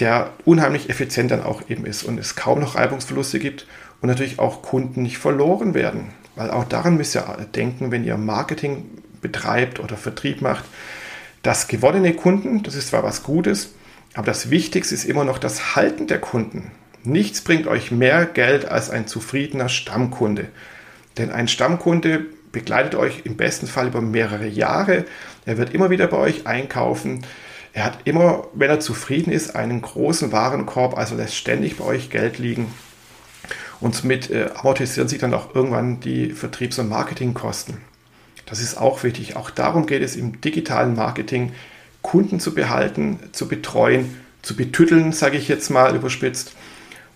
der 0.00 0.30
unheimlich 0.44 0.90
effizient 0.90 1.30
dann 1.30 1.44
auch 1.44 1.62
eben 1.68 1.86
ist 1.86 2.02
und 2.02 2.18
es 2.18 2.34
kaum 2.34 2.58
noch 2.58 2.74
Reibungsverluste 2.74 3.38
gibt 3.38 3.68
und 4.02 4.08
natürlich 4.08 4.38
auch 4.38 4.62
Kunden 4.62 5.02
nicht 5.02 5.18
verloren 5.18 5.74
werden. 5.74 6.08
Weil 6.34 6.50
auch 6.50 6.64
daran 6.64 6.96
müsst 6.96 7.14
ihr 7.14 7.24
denken, 7.54 7.90
wenn 7.90 8.04
ihr 8.04 8.16
Marketing 8.16 8.84
betreibt 9.20 9.80
oder 9.80 9.96
Vertrieb 9.96 10.42
macht, 10.42 10.64
dass 11.42 11.68
gewonnene 11.68 12.12
Kunden, 12.12 12.62
das 12.62 12.74
ist 12.74 12.88
zwar 12.88 13.02
was 13.02 13.22
Gutes, 13.22 13.74
aber 14.14 14.26
das 14.26 14.50
Wichtigste 14.50 14.94
ist 14.94 15.04
immer 15.04 15.24
noch 15.24 15.38
das 15.38 15.76
Halten 15.76 16.06
der 16.06 16.20
Kunden. 16.20 16.70
Nichts 17.04 17.40
bringt 17.40 17.66
euch 17.66 17.90
mehr 17.90 18.26
Geld 18.26 18.66
als 18.66 18.90
ein 18.90 19.06
zufriedener 19.06 19.68
Stammkunde. 19.68 20.48
Denn 21.18 21.30
ein 21.30 21.48
Stammkunde 21.48 22.26
begleitet 22.52 22.94
euch 22.94 23.22
im 23.24 23.36
besten 23.36 23.66
Fall 23.66 23.88
über 23.88 24.00
mehrere 24.00 24.46
Jahre. 24.46 25.04
Er 25.46 25.58
wird 25.58 25.74
immer 25.74 25.90
wieder 25.90 26.06
bei 26.06 26.18
euch 26.18 26.46
einkaufen. 26.46 27.24
Er 27.72 27.84
hat 27.84 28.00
immer, 28.04 28.46
wenn 28.54 28.70
er 28.70 28.80
zufrieden 28.80 29.32
ist, 29.32 29.56
einen 29.56 29.80
großen 29.80 30.30
Warenkorb, 30.32 30.96
also 30.96 31.16
lässt 31.16 31.34
ständig 31.34 31.78
bei 31.78 31.84
euch 31.84 32.10
Geld 32.10 32.38
liegen. 32.38 32.72
Und 33.82 33.96
somit 33.96 34.30
äh, 34.30 34.48
amortisieren 34.54 35.08
sich 35.08 35.18
dann 35.18 35.34
auch 35.34 35.56
irgendwann 35.56 35.98
die 35.98 36.30
Vertriebs- 36.30 36.78
und 36.78 36.88
Marketingkosten. 36.88 37.78
Das 38.46 38.60
ist 38.60 38.76
auch 38.76 39.02
wichtig. 39.02 39.34
Auch 39.34 39.50
darum 39.50 39.86
geht 39.86 40.02
es 40.02 40.14
im 40.14 40.40
digitalen 40.40 40.94
Marketing, 40.94 41.52
Kunden 42.00 42.38
zu 42.38 42.54
behalten, 42.54 43.18
zu 43.32 43.48
betreuen, 43.48 44.16
zu 44.40 44.54
betütteln, 44.54 45.10
sage 45.10 45.36
ich 45.36 45.48
jetzt 45.48 45.68
mal 45.68 45.96
überspitzt. 45.96 46.54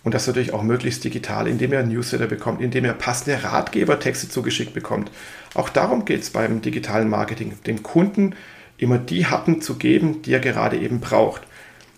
Und 0.03 0.15
das 0.15 0.27
natürlich 0.27 0.53
auch 0.53 0.65
möglichst 0.65 1.05
digital, 1.05 1.47
indem 1.47 1.73
ihr 1.73 1.85
Newsletter 1.85 2.27
bekommt, 2.27 2.61
indem 2.61 2.85
ihr 2.85 2.95
passende 2.95 3.45
Ratgebertexte 3.45 4.29
zugeschickt 4.29 4.75
bekommt. 4.75 5.13
Auch 5.55 5.69
darum 5.69 6.05
geht 6.05 6.23
es 6.23 6.31
beim 6.31 6.63
digitalen 6.63 7.09
Marketing, 7.09 7.57
dem 7.67 7.85
Kunden 7.85 8.35
immer 8.77 8.99
die 8.99 9.27
Happen 9.27 9.63
zu 9.63 9.77
geben, 9.77 10.23
die 10.23 10.33
er 10.33 10.41
gerade 10.41 10.79
eben 10.79 10.99
braucht. 10.99 11.43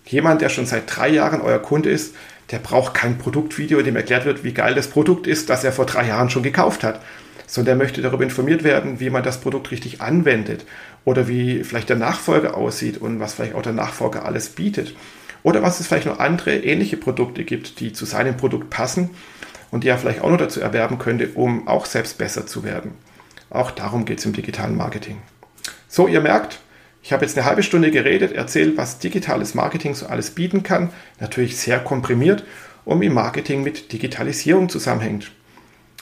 Jemand, 0.05 0.43
der 0.43 0.51
schon 0.51 0.67
seit 0.67 0.95
drei 0.95 1.09
Jahren 1.09 1.41
euer 1.41 1.59
Kunde 1.59 1.91
ist, 1.91 2.15
der 2.51 2.59
braucht 2.59 2.95
kein 2.95 3.19
Produktvideo, 3.19 3.79
in 3.79 3.85
dem 3.85 3.97
erklärt 3.97 4.25
wird, 4.25 4.45
wie 4.45 4.55
geil 4.55 4.75
das 4.75 4.89
Produkt 4.89 5.27
ist, 5.27 5.51
das 5.51 5.65
er 5.65 5.73
vor 5.73 5.87
drei 5.87 6.07
Jahren 6.07 6.31
schon 6.31 6.43
gekauft 6.43 6.83
hat, 6.83 7.03
sondern 7.47 7.77
er 7.77 7.85
möchte 7.85 8.03
darüber 8.03 8.25
informiert 8.25 8.65
werden, 8.65 9.01
wie 9.01 9.11
man 9.11 9.23
das 9.23 9.41
Produkt 9.41 9.71
richtig 9.71 10.01
anwendet 10.01 10.65
oder 11.05 11.29
wie 11.29 11.65
vielleicht 11.65 11.89
der 11.89 11.97
Nachfolger 11.97 12.57
aussieht 12.57 12.99
und 12.99 13.21
was 13.21 13.35
vielleicht 13.35 13.55
auch 13.55 13.63
der 13.63 13.73
Nachfolger 13.73 14.25
alles 14.25 14.51
bietet. 14.51 14.95
Oder 15.43 15.63
was 15.63 15.81
es 15.81 15.87
vielleicht 15.87 16.07
noch 16.07 16.19
andere 16.19 16.57
ähnliche 16.57 16.97
Produkte 16.97 17.45
gibt, 17.45 17.81
die 17.81 17.93
zu 17.93 18.05
seinem 18.05 18.37
Produkt 18.37 18.71
passen 18.71 19.11
und 19.71 19.85
die 19.85 19.89
er 19.89 19.99
vielleicht 19.99 20.21
auch 20.21 20.31
noch 20.31 20.39
dazu 20.39 20.61
erwerben 20.61 20.99
könnte, 20.99 21.29
um 21.35 21.69
auch 21.69 21.87
selbst 21.87 22.19
besser 22.19 22.47
zu 22.47 22.65
werden. 22.65 22.93
Auch 23.51 23.71
darum 23.71 24.05
geht 24.05 24.19
es 24.19 24.27
im 24.27 24.33
digitalen 24.33 24.77
Marketing. 24.77 25.23
So, 25.89 26.07
ihr 26.07 26.21
merkt, 26.21 26.61
ich 27.09 27.13
habe 27.15 27.25
jetzt 27.25 27.39
eine 27.39 27.47
halbe 27.47 27.63
Stunde 27.63 27.91
geredet, 27.91 28.33
erzählt, 28.33 28.77
was 28.77 28.99
digitales 28.99 29.55
Marketing 29.55 29.95
so 29.95 30.09
alles 30.09 30.33
bieten 30.33 30.63
kann, 30.63 30.91
natürlich 31.21 31.57
sehr 31.57 31.79
komprimiert 31.79 32.45
und 32.85 33.01
wie 33.01 33.09
Marketing 33.09 33.63
mit 33.63 33.93
Digitalisierung 33.93 34.69
zusammenhängt. 34.69 35.33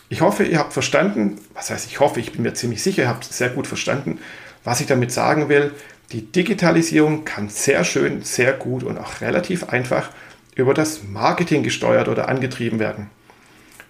Ich 0.08 0.20
hoffe, 0.20 0.42
ihr 0.42 0.58
habt 0.58 0.72
verstanden, 0.72 1.36
was 1.54 1.70
heißt 1.70 1.86
ich 1.86 2.00
hoffe, 2.00 2.18
ich 2.18 2.32
bin 2.32 2.42
mir 2.42 2.54
ziemlich 2.54 2.82
sicher, 2.82 3.02
ihr 3.02 3.08
habt 3.08 3.22
sehr 3.22 3.50
gut 3.50 3.68
verstanden, 3.68 4.18
was 4.64 4.80
ich 4.80 4.88
damit 4.88 5.12
sagen 5.12 5.48
will. 5.48 5.70
Die 6.10 6.22
Digitalisierung 6.22 7.24
kann 7.24 7.50
sehr 7.50 7.84
schön, 7.84 8.22
sehr 8.22 8.52
gut 8.52 8.82
und 8.82 8.98
auch 8.98 9.20
relativ 9.20 9.68
einfach 9.68 10.10
über 10.56 10.74
das 10.74 11.04
Marketing 11.04 11.62
gesteuert 11.62 12.08
oder 12.08 12.28
angetrieben 12.28 12.80
werden. 12.80 13.10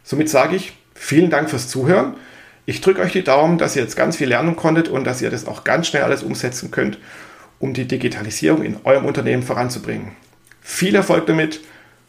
Somit 0.04 0.28
sage 0.28 0.56
ich 0.56 0.74
vielen 0.94 1.30
Dank 1.30 1.48
fürs 1.48 1.68
Zuhören. 1.68 2.16
Ich 2.68 2.80
drücke 2.80 3.00
euch 3.00 3.12
die 3.12 3.22
Daumen, 3.22 3.58
dass 3.58 3.76
ihr 3.76 3.82
jetzt 3.82 3.96
ganz 3.96 4.16
viel 4.16 4.28
lernen 4.28 4.56
konntet 4.56 4.88
und 4.88 5.04
dass 5.04 5.22
ihr 5.22 5.30
das 5.30 5.46
auch 5.46 5.62
ganz 5.62 5.86
schnell 5.86 6.02
alles 6.02 6.24
umsetzen 6.24 6.72
könnt, 6.72 6.98
um 7.60 7.72
die 7.72 7.86
Digitalisierung 7.86 8.64
in 8.64 8.76
eurem 8.82 9.04
Unternehmen 9.04 9.44
voranzubringen. 9.44 10.12
Viel 10.62 10.96
Erfolg 10.96 11.26
damit 11.26 11.60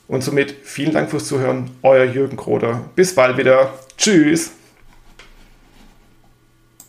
und 0.08 0.24
somit 0.24 0.56
vielen 0.64 0.94
Dank 0.94 1.12
fürs 1.12 1.26
Zuhören. 1.26 1.70
Euer 1.84 2.06
Jürgen 2.06 2.38
Kroder. 2.38 2.90
Bis 2.96 3.14
bald 3.14 3.38
wieder. 3.38 3.72
Tschüss. 3.98 4.57